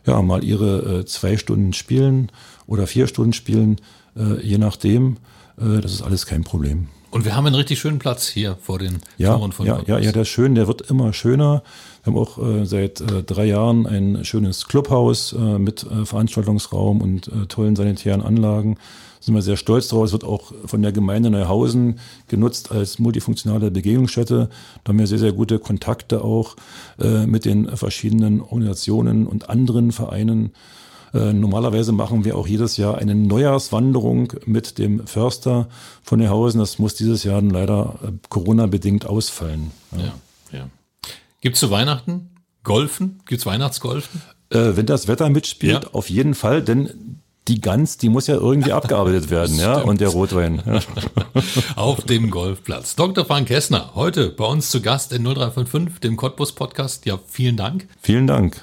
ja 0.06 0.22
mal 0.22 0.42
ihre 0.42 1.00
äh, 1.00 1.04
zwei 1.04 1.36
Stunden 1.36 1.72
spielen 1.72 2.32
oder 2.66 2.86
vier 2.86 3.06
Stunden 3.06 3.32
spielen, 3.32 3.76
äh, 4.16 4.40
je 4.42 4.58
nachdem. 4.58 5.18
Äh, 5.58 5.80
das 5.80 5.92
ist 5.92 6.02
alles 6.02 6.26
kein 6.26 6.44
Problem. 6.44 6.88
Und 7.10 7.24
wir 7.24 7.34
haben 7.34 7.46
einen 7.46 7.54
richtig 7.54 7.78
schönen 7.78 7.98
Platz 7.98 8.28
hier 8.28 8.56
vor 8.60 8.78
den 8.78 8.98
ja, 9.16 9.34
Toren 9.34 9.52
von 9.52 9.66
Ja, 9.66 9.80
ja, 9.86 9.98
ja, 9.98 10.12
der 10.12 10.22
ist 10.22 10.28
schön, 10.28 10.54
der 10.54 10.66
wird 10.66 10.82
immer 10.82 11.12
schöner. 11.12 11.62
Wir 12.04 12.12
haben 12.12 12.18
auch 12.18 12.38
äh, 12.38 12.66
seit 12.66 13.00
äh, 13.00 13.22
drei 13.22 13.46
Jahren 13.46 13.86
ein 13.86 14.24
schönes 14.24 14.66
Clubhaus 14.66 15.32
äh, 15.32 15.58
mit 15.58 15.84
äh, 15.84 16.04
Veranstaltungsraum 16.04 17.00
und 17.00 17.28
äh, 17.28 17.46
tollen 17.46 17.76
sanitären 17.76 18.20
Anlagen. 18.20 18.74
Da 18.74 19.24
sind 19.24 19.34
wir 19.34 19.42
sehr 19.42 19.56
stolz 19.56 19.88
drauf. 19.88 20.04
Es 20.04 20.12
wird 20.12 20.24
auch 20.24 20.52
von 20.66 20.82
der 20.82 20.92
Gemeinde 20.92 21.30
Neuhausen 21.30 21.98
genutzt 22.28 22.70
als 22.70 22.98
multifunktionale 22.98 23.70
Begegnungsstätte. 23.70 24.50
Da 24.84 24.88
haben 24.88 24.98
wir 24.98 25.06
sehr, 25.06 25.18
sehr 25.18 25.32
gute 25.32 25.58
Kontakte 25.58 26.22
auch 26.22 26.56
äh, 27.00 27.26
mit 27.26 27.46
den 27.46 27.74
verschiedenen 27.74 28.42
Organisationen 28.42 29.26
und 29.26 29.48
anderen 29.48 29.92
Vereinen. 29.92 30.52
Äh, 31.14 31.32
normalerweise 31.32 31.92
machen 31.92 32.24
wir 32.24 32.36
auch 32.36 32.46
jedes 32.46 32.76
Jahr 32.76 32.98
eine 32.98 33.14
Neujahrswanderung 33.14 34.32
mit 34.44 34.78
dem 34.78 35.06
Förster 35.06 35.68
von 36.02 36.18
Neuhausen. 36.18 36.60
Das 36.60 36.78
muss 36.78 36.94
dieses 36.94 37.24
Jahr 37.24 37.42
leider 37.42 37.98
äh, 38.02 38.12
Corona-bedingt 38.28 39.06
ausfallen. 39.06 39.70
Ja, 39.92 39.98
ja. 39.98 40.12
ja. 40.58 40.68
Gibt 41.40 41.54
es 41.54 41.60
zu 41.60 41.70
Weihnachten 41.70 42.30
Golfen? 42.64 43.20
Gibt 43.26 43.40
es 43.40 43.46
Weihnachtsgolfen? 43.46 44.22
Äh, 44.50 44.76
wenn 44.76 44.86
das 44.86 45.08
Wetter 45.08 45.28
mitspielt, 45.28 45.84
ja. 45.84 45.90
auf 45.92 46.10
jeden 46.10 46.34
Fall, 46.34 46.62
denn 46.62 47.18
die 47.48 47.60
Gans, 47.60 47.96
die 47.96 48.08
muss 48.08 48.26
ja 48.26 48.34
irgendwie 48.34 48.72
abgearbeitet 48.72 49.30
werden, 49.30 49.58
ja, 49.58 49.78
und 49.78 50.00
der 50.00 50.08
Rotwein. 50.08 50.62
Ja. 50.64 50.80
Auf 51.76 52.04
dem 52.04 52.30
Golfplatz. 52.30 52.94
Dr. 52.94 53.24
Frank 53.24 53.48
Kessner, 53.48 53.92
heute 53.94 54.28
bei 54.28 54.44
uns 54.44 54.70
zu 54.70 54.82
Gast 54.82 55.12
in 55.12 55.24
0355, 55.24 56.00
dem 56.00 56.16
Cottbus 56.16 56.52
Podcast. 56.54 57.06
Ja, 57.06 57.18
vielen 57.26 57.56
Dank. 57.56 57.88
Vielen 58.00 58.26
Dank. 58.26 58.62